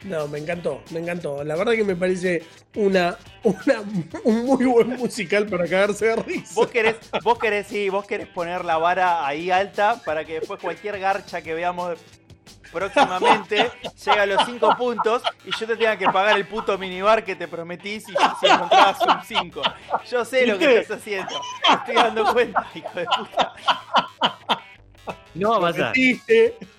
No, 0.03 0.27
me 0.27 0.39
encantó, 0.39 0.81
me 0.91 0.99
encantó. 0.99 1.43
La 1.43 1.55
verdad 1.55 1.73
que 1.73 1.83
me 1.83 1.95
parece 1.95 2.43
una, 2.75 3.17
una 3.43 3.81
un 4.23 4.45
muy 4.45 4.65
buen 4.65 4.89
musical 4.89 5.47
para 5.47 5.67
cagarse 5.67 6.07
de 6.07 6.15
risa. 6.17 6.53
Vos 6.55 6.67
querés, 6.71 6.95
vos 7.23 7.37
querés, 7.37 7.67
sí, 7.67 7.89
vos 7.89 8.05
querés 8.05 8.27
poner 8.27 8.65
la 8.65 8.77
vara 8.77 9.25
ahí 9.25 9.51
alta 9.51 10.01
para 10.03 10.25
que 10.25 10.39
después 10.39 10.59
cualquier 10.59 10.99
garcha 10.99 11.41
que 11.41 11.53
veamos 11.53 11.99
próximamente 12.71 13.71
llegue 14.03 14.19
a 14.19 14.25
los 14.25 14.45
5 14.45 14.75
puntos 14.77 15.23
y 15.45 15.51
yo 15.57 15.67
te 15.67 15.75
tenga 15.75 15.97
que 15.97 16.05
pagar 16.05 16.37
el 16.37 16.47
puto 16.47 16.77
minibar 16.77 17.23
que 17.23 17.35
te 17.35 17.47
prometí 17.47 17.99
si, 17.99 18.13
si 18.39 18.45
encontrabas 18.47 18.99
un 19.01 19.23
5. 19.23 19.61
Yo 20.09 20.25
sé 20.25 20.47
lo 20.47 20.57
que 20.57 20.79
estás 20.79 20.99
haciendo. 20.99 21.39
Me 21.69 21.75
estoy 21.75 21.95
dando 21.95 22.33
cuenta, 22.33 22.67
hijo 22.73 22.91
de 22.93 23.05
puta. 23.05 23.53
No 25.33 25.49
va 25.51 25.69
a 25.69 25.71
pasar. 25.71 25.93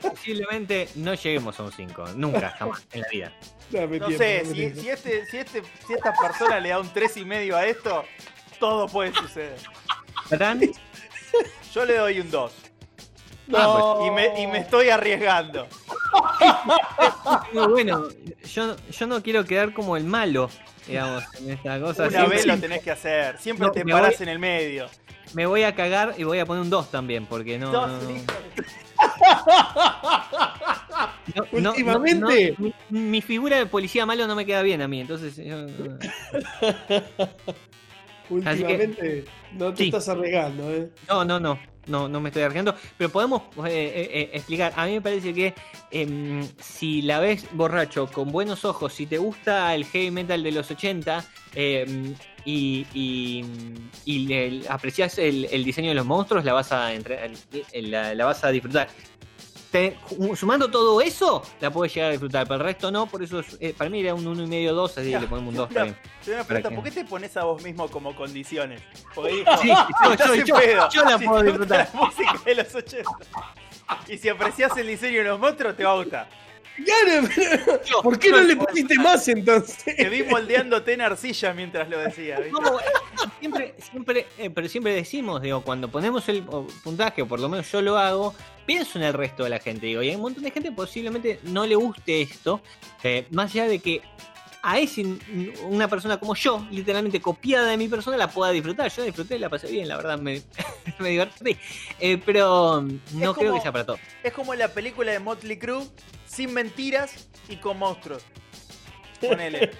Posiblemente 0.00 0.88
no 0.96 1.14
lleguemos 1.14 1.58
a 1.58 1.62
un 1.62 1.72
5. 1.72 2.04
Nunca, 2.16 2.50
jamás 2.50 2.86
en 2.92 3.00
la 3.00 3.08
vida. 3.08 3.32
No 3.72 4.10
sé, 4.10 4.44
si, 4.44 4.74
si, 4.74 4.88
este, 4.90 5.26
si, 5.26 5.38
este, 5.38 5.62
si 5.86 5.94
esta 5.94 6.12
persona 6.12 6.60
le 6.60 6.68
da 6.70 6.78
un 6.78 6.88
3 6.92 7.16
y 7.16 7.24
medio 7.24 7.56
a 7.56 7.64
esto, 7.64 8.04
todo 8.58 8.86
puede 8.86 9.14
suceder. 9.14 9.56
Yo 11.72 11.84
le 11.86 11.96
doy 11.96 12.20
un 12.20 12.30
2. 12.30 12.52
No. 13.48 14.06
Y 14.06 14.10
me, 14.10 14.40
y 14.42 14.46
me 14.46 14.58
estoy 14.58 14.88
arriesgando. 14.90 15.66
No, 17.52 17.68
bueno, 17.68 18.08
yo, 18.52 18.76
yo 18.90 19.06
no 19.06 19.22
quiero 19.22 19.44
quedar 19.44 19.72
como 19.74 19.96
el 19.96 20.04
malo, 20.04 20.48
digamos, 20.86 21.24
en 21.40 21.50
esta 21.50 21.80
cosa. 21.80 22.04
Una 22.04 22.10
Siempre- 22.18 22.36
vez 22.36 22.46
lo 22.46 22.58
tenés 22.58 22.82
que 22.82 22.90
hacer. 22.92 23.38
Siempre 23.38 23.66
No, 23.66 23.72
te 23.72 23.84
parás 23.84 24.18
voy- 24.18 24.22
en 24.24 24.28
el 24.28 24.38
medio. 24.38 24.86
Me 25.34 25.46
voy 25.46 25.62
a 25.64 25.74
cagar 25.74 26.14
y 26.18 26.24
voy 26.24 26.38
a 26.38 26.46
poner 26.46 26.62
un 26.62 26.70
2 26.70 26.90
también, 26.90 27.26
porque 27.26 27.58
no. 27.58 27.70
Dos, 27.72 27.90
no, 31.52 31.70
Últimamente- 31.70 32.54
no, 32.58 32.66
no, 32.68 32.74
mi, 32.90 33.00
mi 33.00 33.22
figura 33.22 33.56
de 33.56 33.66
policía 33.66 34.04
malo 34.06 34.26
no 34.26 34.34
me 34.34 34.44
queda 34.46 34.62
bien 34.62 34.82
a 34.82 34.88
mí, 34.88 35.00
entonces. 35.00 35.36
yo- 35.44 35.66
Últimamente 38.30 39.24
no 39.52 39.72
te 39.72 39.76
Sí. 39.82 39.84
estás 39.88 40.08
arriesgando, 40.08 40.70
¿eh? 40.72 40.90
no, 41.08 41.24
no, 41.24 41.38
no, 41.40 41.58
no, 41.86 42.08
no 42.08 42.20
me 42.20 42.28
estoy 42.28 42.42
arriesgando. 42.42 42.74
Pero 42.96 43.10
podemos 43.10 43.42
eh, 43.66 43.70
eh, 43.70 44.10
eh, 44.12 44.30
explicar. 44.34 44.72
A 44.76 44.86
mí 44.86 44.92
me 44.92 45.00
parece 45.00 45.34
que 45.34 45.54
em, 45.90 46.46
si 46.60 47.02
la 47.02 47.20
ves 47.20 47.46
borracho, 47.52 48.06
con 48.06 48.30
buenos 48.30 48.64
ojos, 48.64 48.92
si 48.92 49.06
te 49.06 49.18
gusta 49.18 49.74
el 49.74 49.84
heavy 49.84 50.10
metal 50.10 50.42
de 50.42 50.52
los 50.52 50.70
80 50.70 51.24
em, 51.54 52.14
y, 52.44 52.86
y, 52.94 54.64
aprecias 54.68 55.18
el, 55.18 55.64
diseño 55.64 55.90
de 55.90 55.94
los 55.94 56.06
monstruos, 56.06 56.44
la 56.44 56.52
vas 56.52 56.72
a, 56.72 56.90
la, 57.74 58.14
la 58.14 58.24
vas 58.24 58.44
a 58.44 58.50
disfrutar. 58.50 58.88
Te- 59.72 59.96
sumando 60.36 60.70
todo 60.70 61.00
eso, 61.00 61.42
la 61.60 61.70
puedes 61.70 61.94
llegar 61.94 62.10
a 62.10 62.12
disfrutar, 62.12 62.44
pero 62.46 62.56
el 62.56 62.60
resto 62.64 62.90
no, 62.92 63.06
por 63.06 63.22
eso 63.22 63.40
es- 63.40 63.56
eh, 63.58 63.74
para 63.76 63.88
mí 63.88 64.00
era 64.00 64.14
un 64.14 64.24
1,5 64.26 64.70
2, 64.74 64.98
así 64.98 65.10
que 65.10 65.18
le 65.18 65.26
ponemos 65.26 65.48
un 65.52 65.56
2 65.56 65.68
Mira, 65.70 65.80
también. 65.86 65.98
Una 66.26 66.34
¿Para 66.36 66.44
pregunta? 66.46 66.74
¿por 66.76 66.84
qué 66.84 66.90
te 66.90 67.04
pones 67.06 67.36
a 67.38 67.44
vos 67.44 67.62
mismo 67.62 67.88
como 67.88 68.14
condiciones? 68.14 68.82
Porque 69.14 69.32
dijo, 69.32 69.50
Sí, 69.62 69.68
yo, 70.28 70.34
yo- 70.34 70.44
yo- 70.44 70.54
pedo. 70.56 70.88
yo 70.90 71.04
la 71.04 71.18
Si 71.18 71.26
puedo 71.26 71.42
disfrutar. 71.42 71.90
la 71.94 72.00
música 72.00 72.34
de 72.44 72.54
los 72.54 72.74
80. 72.74 73.10
Y 74.08 74.18
si 74.18 74.28
aprecias 74.28 74.76
el 74.76 74.86
diseño 74.88 75.18
de 75.18 75.24
los 75.24 75.40
monstruos, 75.40 75.74
te 75.76 75.84
va 75.84 75.92
a 75.92 75.96
gustar. 75.96 76.28
Claro, 76.76 77.28
pero 77.34 77.84
Yo- 77.84 78.02
¿por 78.02 78.18
qué 78.18 78.30
no 78.30 78.40
le 78.40 78.56
pusiste 78.56 78.94
más 78.96 79.28
entonces? 79.28 79.84
Te 79.96 80.08
vi 80.08 80.22
moldeándote 80.22 80.94
en 80.94 81.02
arcilla 81.02 81.52
mientras 81.52 81.88
lo 81.88 81.98
decía. 81.98 82.38
¿viste? 82.40 82.52
No, 82.52 82.78
siempre, 83.40 83.74
siempre, 83.90 84.26
eh, 84.38 84.48
pero 84.50 84.68
siempre 84.68 84.94
decimos, 84.94 85.42
digo, 85.42 85.60
cuando 85.62 85.88
ponemos 85.88 86.28
el 86.28 86.42
puntaje, 86.82 87.22
o 87.22 87.28
por 87.28 87.40
lo 87.40 87.48
menos 87.48 87.70
yo 87.70 87.82
lo 87.82 87.98
hago, 87.98 88.34
pienso 88.66 88.98
en 88.98 89.04
el 89.04 89.12
resto 89.12 89.44
de 89.44 89.50
la 89.50 89.58
gente, 89.58 89.86
digo, 89.86 90.02
y 90.02 90.08
hay 90.10 90.14
un 90.16 90.22
montón 90.22 90.42
de 90.44 90.50
gente 90.50 90.70
que 90.70 90.74
posiblemente 90.74 91.40
no 91.44 91.66
le 91.66 91.74
guste 91.74 92.22
esto, 92.22 92.62
eh, 93.02 93.26
más 93.30 93.50
allá 93.52 93.66
de 93.68 93.78
que 93.78 94.00
a 94.64 94.78
ese, 94.78 95.04
una 95.64 95.88
persona 95.88 96.18
como 96.20 96.34
yo, 96.36 96.66
literalmente 96.70 97.20
copiada 97.20 97.66
de 97.70 97.76
mi 97.76 97.88
persona, 97.88 98.16
la 98.16 98.28
pueda 98.30 98.52
disfrutar. 98.52 98.90
Yo 98.92 99.02
disfruté, 99.02 99.38
la 99.38 99.48
pasé 99.48 99.66
bien, 99.68 99.88
la 99.88 99.96
verdad, 99.96 100.18
me, 100.18 100.40
me 101.00 101.08
divertí. 101.10 101.56
Eh, 101.98 102.18
pero 102.24 102.80
no 102.82 102.98
creo 103.12 103.34
como- 103.34 103.54
que 103.54 103.60
sea 103.60 103.72
para 103.72 103.86
todo. 103.86 103.98
Es 104.22 104.32
como 104.32 104.54
la 104.54 104.68
película 104.68 105.10
de 105.12 105.18
Motley 105.18 105.58
Crue, 105.58 105.84
sin 106.26 106.54
mentiras 106.54 107.28
y 107.48 107.56
con 107.56 107.78
monstruos. 107.78 108.22
Ponele. 109.20 109.70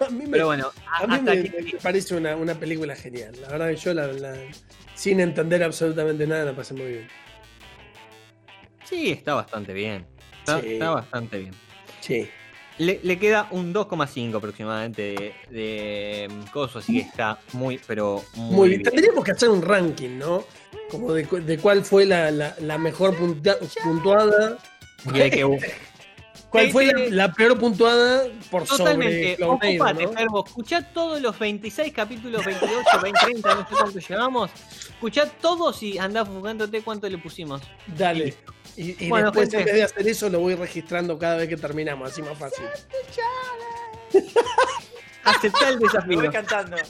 A 0.00 0.10
mí 0.10 0.24
me, 0.24 0.30
Pero 0.30 0.46
bueno, 0.46 0.72
a- 0.90 1.04
a 1.04 1.06
mí 1.06 1.20
me, 1.22 1.30
aquí- 1.30 1.72
me 1.74 1.78
parece 1.80 2.16
una, 2.16 2.34
una 2.36 2.54
película 2.54 2.96
genial. 2.96 3.32
La 3.40 3.48
verdad 3.48 3.68
que 3.70 3.76
yo, 3.76 3.94
la, 3.94 4.08
la- 4.08 4.36
sin 4.94 5.20
entender 5.20 5.62
absolutamente 5.62 6.26
nada, 6.26 6.44
la 6.46 6.56
pasé 6.56 6.74
muy 6.74 6.86
bien. 6.86 7.08
sí, 8.84 9.10
está 9.12 9.34
bastante 9.34 9.72
bien. 9.72 10.06
Está, 10.46 10.60
Sí. 10.60 10.72
está 10.74 10.90
bastante 10.90 11.38
bien. 11.38 11.54
Sí. 12.00 12.28
Le, 12.78 13.00
le 13.02 13.18
queda 13.18 13.48
un 13.52 13.72
2,5 13.72 14.36
aproximadamente 14.36 15.02
de, 15.02 15.34
de 15.50 16.28
mm, 16.30 16.50
coso, 16.52 16.78
así 16.78 16.92
que 16.94 17.08
está 17.08 17.38
muy, 17.54 17.80
pero 17.86 18.22
muy, 18.34 18.54
Muy 18.54 18.68
bien. 18.68 18.82
Tendríamos 18.82 19.24
que 19.24 19.30
hacer 19.32 19.48
un 19.48 19.62
ranking, 19.62 20.18
¿no? 20.18 20.44
Como 20.90 21.12
de, 21.14 21.24
de 21.24 21.58
cuál 21.58 21.84
fue 21.84 22.04
la, 22.04 22.30
la- 22.30 22.54
la 22.60 22.78
mejor 22.78 23.16
punta- 23.16 23.56
puntuada. 23.82 24.58
Y 25.12 25.20
hay 25.20 25.30
que- 25.30 25.44
¿Cuál 26.50 26.66
Sí, 26.66 26.72
fue 26.72 26.86
la, 26.86 27.26
la 27.26 27.32
peor 27.32 27.58
puntuada 27.58 28.24
por 28.50 28.66
sobre 28.66 28.78
Totalmente, 28.78 29.44
ocupate, 29.44 30.04
¿no? 30.06 30.12
Ferbo, 30.12 30.44
escuchá 30.46 30.82
todos 30.92 31.20
los 31.20 31.38
26 31.38 31.92
capítulos, 31.92 32.44
28, 32.44 32.72
20, 33.02 33.20
30, 33.20 33.54
no 33.54 33.60
sé 33.68 33.74
cuánto 33.74 33.98
llevamos. 33.98 34.50
Escuchá 34.80 35.26
todos 35.28 35.82
y 35.82 35.98
andá 35.98 36.24
jugándote 36.24 36.82
cuánto 36.82 37.08
le 37.08 37.18
pusimos. 37.18 37.62
Dale. 37.86 38.34
Y, 38.76 39.04
y 39.06 39.08
Bueno, 39.08 39.30
después, 39.30 39.50
gente. 39.50 39.58
en 39.58 39.64
vez 39.66 39.74
de 39.74 39.82
hacer 39.82 40.08
eso, 40.08 40.28
lo 40.28 40.38
voy 40.40 40.54
registrando 40.54 41.18
cada 41.18 41.36
vez 41.36 41.48
que 41.48 41.56
terminamos, 41.56 42.10
así 42.12 42.22
más 42.22 42.38
fácil. 42.38 42.64
Aceptá 45.24 45.68
el 45.68 45.76
Me 45.80 45.86
desafío. 45.86 46.18
voy 46.20 46.30
cantando. 46.30 46.76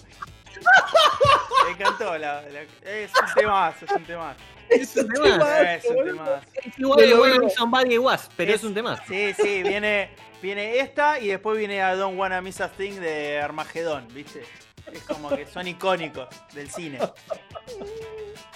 Me 1.66 1.72
encantó. 1.72 2.16
La, 2.18 2.42
la- 2.42 2.62
es 2.90 3.10
un 3.14 3.34
temazo, 3.34 3.84
es 3.84 3.90
un 3.92 4.04
temazo. 4.04 4.40
Es 4.68 4.96
un 4.96 5.08
tema. 5.08 5.74
Es 5.74 5.84
un 5.84 6.04
temazo. 6.04 6.40
Es 6.64 6.78
igual 6.78 6.98
Pero 6.98 7.18
bueno 7.18 7.50
Somebody 7.50 7.98
Was, 7.98 8.28
pero 8.36 8.52
es 8.54 8.64
un 8.64 8.74
tema. 8.74 9.00
Sí, 9.06 9.32
sí, 9.34 9.62
viene, 9.62 10.10
viene 10.42 10.78
esta 10.78 11.18
y 11.20 11.28
después 11.28 11.56
viene 11.58 11.82
a 11.82 11.94
Don't 11.94 12.18
Wanna 12.18 12.40
Miss 12.40 12.60
a 12.60 12.68
Thing 12.68 12.94
de 12.94 13.40
Armagedón, 13.40 14.06
¿viste? 14.12 14.42
Es 14.92 15.02
como 15.02 15.28
que 15.30 15.46
son 15.46 15.66
icónicos 15.66 16.28
del 16.52 16.70
cine. 16.70 16.98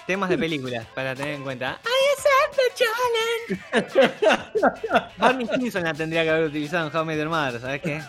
Temas 0.06 0.30
de 0.30 0.38
películas 0.38 0.86
para 0.94 1.14
tener 1.14 1.34
en 1.34 1.42
cuenta. 1.42 1.80
I 1.84 1.88
accept 2.16 2.56
the 2.56 3.82
challenge. 3.90 5.12
Barney 5.18 5.46
Stinson 5.46 5.84
la 5.84 5.94
tendría 5.94 6.22
que 6.24 6.30
haber 6.30 6.44
utilizado 6.44 6.88
en 6.88 6.96
How 6.96 7.02
I 7.02 7.06
Met 7.06 7.18
Your 7.18 7.28
Mother, 7.28 7.60
¿sabes 7.60 7.82
qué? 7.82 8.00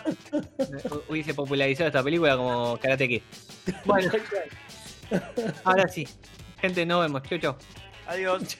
Hubiese 1.08 1.34
popularizado 1.34 1.88
esta 1.88 2.02
película 2.02 2.36
como 2.36 2.76
Karate 2.78 3.08
Kid. 3.08 3.22
Bueno, 3.84 4.10
Ahora 5.64 5.88
sí. 5.88 6.06
Gente, 6.60 6.86
nos 6.86 7.02
vemos. 7.02 7.22
Chau, 7.22 7.38
chau. 7.38 7.56
Adiós. 8.06 8.58